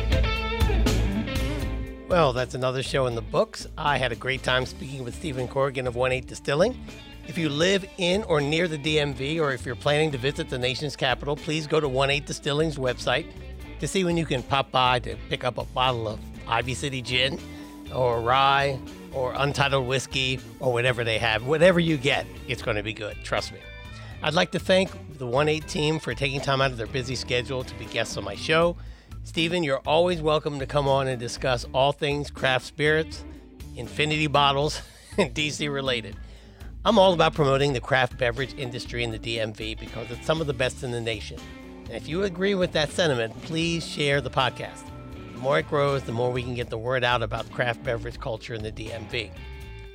[2.09, 3.67] Well, that's another show in the books.
[3.77, 6.77] I had a great time speaking with Stephen Corrigan of One Eight Distilling.
[7.25, 10.57] If you live in or near the DMV, or if you're planning to visit the
[10.57, 13.27] nation's capital, please go to One Eight Distilling's website
[13.81, 17.01] to see when you can pop by to pick up a bottle of Ivy City
[17.01, 17.39] Gin
[17.91, 18.79] or rye
[19.11, 21.47] or untitled whiskey or whatever they have.
[21.47, 23.17] Whatever you get, it's going to be good.
[23.23, 23.57] Trust me.
[24.21, 27.15] I'd like to thank the 1 8 team for taking time out of their busy
[27.15, 28.77] schedule to be guests on my show.
[29.23, 33.25] Stephen, you're always welcome to come on and discuss all things craft spirits,
[33.75, 34.79] infinity bottles,
[35.17, 36.15] and DC related.
[36.85, 40.45] I'm all about promoting the craft beverage industry in the DMV because it's some of
[40.45, 41.39] the best in the nation.
[41.91, 44.85] And if you agree with that sentiment, please share the podcast.
[45.33, 48.17] The more it grows, the more we can get the word out about craft beverage
[48.17, 49.29] culture in the DMV.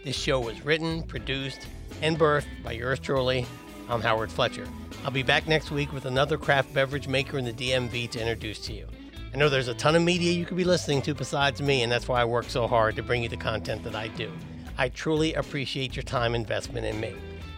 [0.04, 1.66] This show was written, produced,
[2.02, 3.46] and birthed by yours truly.
[3.88, 4.66] I'm Howard Fletcher.
[5.06, 8.58] I'll be back next week with another craft beverage maker in the DMV to introduce
[8.66, 8.86] to you.
[9.32, 11.90] I know there's a ton of media you could be listening to besides me, and
[11.90, 14.30] that's why I work so hard to bring you the content that I do.
[14.76, 17.14] I truly appreciate your time investment in me.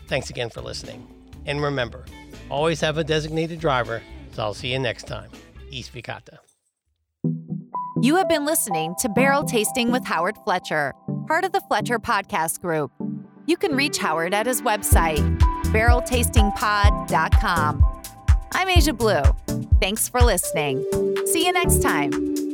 [0.06, 1.08] Thanks again for listening.
[1.44, 2.04] And remember,
[2.48, 4.00] always have a designated driver
[4.38, 5.30] so I'll see you next time.
[5.68, 6.38] East Vicata.
[8.00, 10.94] You have been listening to Barrel Tasting with Howard Fletcher,
[11.26, 12.92] part of the Fletcher Podcast Group.
[13.46, 15.18] You can reach Howard at his website,
[15.72, 18.02] barreltastingpod.com.
[18.52, 19.22] I'm Asia Blue.
[19.80, 20.86] Thanks for listening.
[21.26, 22.47] See you next time.